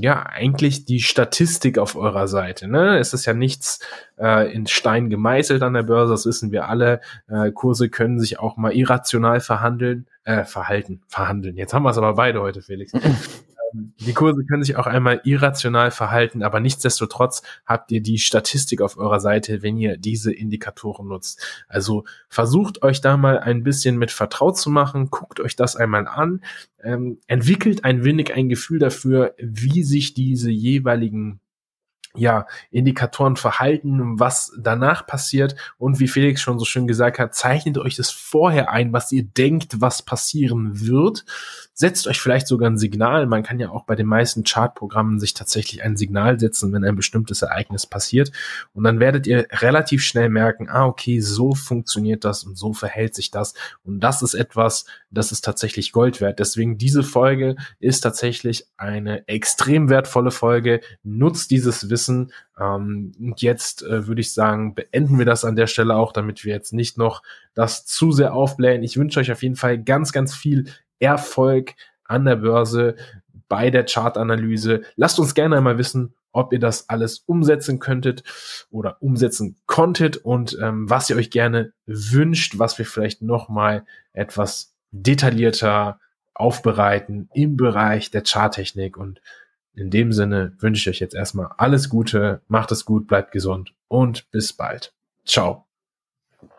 ja, 0.00 0.24
eigentlich 0.26 0.84
die 0.84 1.00
Statistik 1.00 1.78
auf 1.78 1.96
eurer 1.96 2.28
Seite. 2.28 2.68
Ne? 2.68 2.98
Es 2.98 3.14
ist 3.14 3.26
ja 3.26 3.34
nichts 3.34 3.80
äh, 4.16 4.52
in 4.52 4.66
Stein 4.66 5.10
gemeißelt 5.10 5.62
an 5.62 5.74
der 5.74 5.82
Börse, 5.82 6.12
das 6.12 6.26
wissen 6.26 6.52
wir 6.52 6.68
alle. 6.68 7.00
Äh, 7.28 7.50
Kurse 7.50 7.88
können 7.88 8.20
sich 8.20 8.38
auch 8.38 8.56
mal 8.56 8.72
irrational 8.72 9.40
verhandeln, 9.40 10.06
äh, 10.24 10.44
verhalten, 10.44 11.02
verhandeln. 11.08 11.56
Jetzt 11.56 11.74
haben 11.74 11.82
wir 11.82 11.90
es 11.90 11.98
aber 11.98 12.14
beide 12.14 12.40
heute, 12.40 12.62
Felix. 12.62 12.92
die 13.72 14.14
Kurse 14.14 14.44
können 14.44 14.62
sich 14.62 14.76
auch 14.76 14.86
einmal 14.86 15.20
irrational 15.24 15.90
verhalten, 15.90 16.42
aber 16.42 16.60
nichtsdestotrotz 16.60 17.42
habt 17.66 17.90
ihr 17.92 18.02
die 18.02 18.18
Statistik 18.18 18.80
auf 18.80 18.96
eurer 18.96 19.20
Seite, 19.20 19.62
wenn 19.62 19.76
ihr 19.76 19.96
diese 19.96 20.32
Indikatoren 20.32 21.08
nutzt. 21.08 21.40
Also 21.68 22.04
versucht 22.28 22.82
euch 22.82 23.00
da 23.00 23.16
mal 23.16 23.38
ein 23.38 23.62
bisschen 23.62 23.98
mit 23.98 24.10
vertraut 24.10 24.56
zu 24.58 24.70
machen, 24.70 25.10
guckt 25.10 25.40
euch 25.40 25.56
das 25.56 25.76
einmal 25.76 26.06
an, 26.06 26.42
ähm, 26.82 27.18
entwickelt 27.26 27.84
ein 27.84 28.04
wenig 28.04 28.34
ein 28.34 28.48
Gefühl 28.48 28.78
dafür, 28.78 29.34
wie 29.38 29.82
sich 29.82 30.14
diese 30.14 30.50
jeweiligen 30.50 31.40
ja, 32.18 32.46
Indikatoren 32.70 33.36
verhalten, 33.36 34.18
was 34.18 34.52
danach 34.58 35.06
passiert 35.06 35.56
und 35.78 36.00
wie 36.00 36.08
Felix 36.08 36.40
schon 36.40 36.58
so 36.58 36.64
schön 36.64 36.86
gesagt 36.86 37.18
hat, 37.18 37.34
zeichnet 37.34 37.78
euch 37.78 37.96
das 37.96 38.10
vorher 38.10 38.70
ein, 38.70 38.92
was 38.92 39.12
ihr 39.12 39.24
denkt, 39.24 39.80
was 39.80 40.02
passieren 40.02 40.86
wird. 40.86 41.24
Setzt 41.74 42.08
euch 42.08 42.20
vielleicht 42.20 42.48
sogar 42.48 42.68
ein 42.68 42.76
Signal. 42.76 43.26
Man 43.26 43.44
kann 43.44 43.60
ja 43.60 43.70
auch 43.70 43.84
bei 43.84 43.94
den 43.94 44.06
meisten 44.06 44.42
Chartprogrammen 44.42 45.20
sich 45.20 45.32
tatsächlich 45.32 45.84
ein 45.84 45.96
Signal 45.96 46.40
setzen, 46.40 46.72
wenn 46.72 46.84
ein 46.84 46.96
bestimmtes 46.96 47.42
Ereignis 47.42 47.86
passiert. 47.86 48.32
Und 48.74 48.82
dann 48.82 48.98
werdet 48.98 49.28
ihr 49.28 49.46
relativ 49.52 50.02
schnell 50.02 50.28
merken, 50.28 50.68
ah, 50.68 50.86
okay, 50.86 51.20
so 51.20 51.54
funktioniert 51.54 52.24
das 52.24 52.42
und 52.42 52.58
so 52.58 52.72
verhält 52.72 53.14
sich 53.14 53.30
das. 53.30 53.54
Und 53.84 54.00
das 54.00 54.22
ist 54.22 54.34
etwas, 54.34 54.86
das 55.10 55.30
ist 55.30 55.44
tatsächlich 55.44 55.92
Gold 55.92 56.20
wert. 56.20 56.40
Deswegen 56.40 56.78
diese 56.78 57.04
Folge 57.04 57.54
ist 57.78 58.00
tatsächlich 58.00 58.66
eine 58.76 59.26
extrem 59.28 59.88
wertvolle 59.88 60.32
Folge. 60.32 60.80
Nutzt 61.04 61.50
dieses 61.52 61.90
Wissen 61.90 62.07
wissen. 62.08 62.32
Ähm, 62.58 63.12
und 63.20 63.42
jetzt 63.42 63.82
äh, 63.82 64.06
würde 64.06 64.20
ich 64.20 64.32
sagen, 64.32 64.74
beenden 64.74 65.18
wir 65.18 65.26
das 65.26 65.44
an 65.44 65.56
der 65.56 65.66
Stelle 65.66 65.96
auch, 65.96 66.12
damit 66.12 66.44
wir 66.44 66.54
jetzt 66.54 66.72
nicht 66.72 66.98
noch 66.98 67.22
das 67.54 67.84
zu 67.84 68.12
sehr 68.12 68.34
aufblähen. 68.34 68.82
Ich 68.82 68.96
wünsche 68.96 69.20
euch 69.20 69.30
auf 69.30 69.42
jeden 69.42 69.56
Fall 69.56 69.82
ganz, 69.82 70.12
ganz 70.12 70.34
viel 70.34 70.66
Erfolg 70.98 71.74
an 72.04 72.24
der 72.24 72.36
Börse 72.36 72.96
bei 73.48 73.70
der 73.70 73.84
Chartanalyse. 73.84 74.82
Lasst 74.96 75.18
uns 75.18 75.34
gerne 75.34 75.56
einmal 75.56 75.78
wissen, 75.78 76.14
ob 76.32 76.52
ihr 76.52 76.58
das 76.58 76.88
alles 76.88 77.20
umsetzen 77.26 77.78
könntet 77.78 78.22
oder 78.70 79.02
umsetzen 79.02 79.56
konntet 79.66 80.18
und 80.18 80.58
ähm, 80.60 80.88
was 80.88 81.08
ihr 81.08 81.16
euch 81.16 81.30
gerne 81.30 81.72
wünscht, 81.86 82.58
was 82.58 82.78
wir 82.78 82.84
vielleicht 82.84 83.22
noch 83.22 83.48
mal 83.48 83.84
etwas 84.12 84.74
detaillierter 84.90 86.00
aufbereiten 86.34 87.28
im 87.34 87.56
Bereich 87.56 88.10
der 88.10 88.22
Charttechnik 88.22 88.96
und 88.96 89.20
in 89.74 89.90
dem 89.90 90.12
Sinne 90.12 90.52
wünsche 90.58 90.90
ich 90.90 90.96
euch 90.96 91.00
jetzt 91.00 91.14
erstmal 91.14 91.50
alles 91.56 91.88
Gute, 91.88 92.42
macht 92.48 92.72
es 92.72 92.84
gut, 92.84 93.06
bleibt 93.06 93.32
gesund 93.32 93.74
und 93.88 94.30
bis 94.30 94.52
bald. 94.52 94.92
Ciao. 95.24 95.66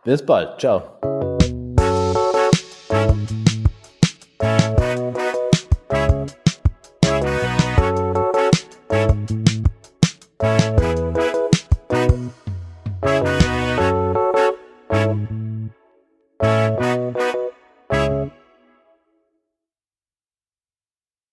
Bis 0.04 0.26
bald. 0.26 0.60
Ciao. 0.60 1.00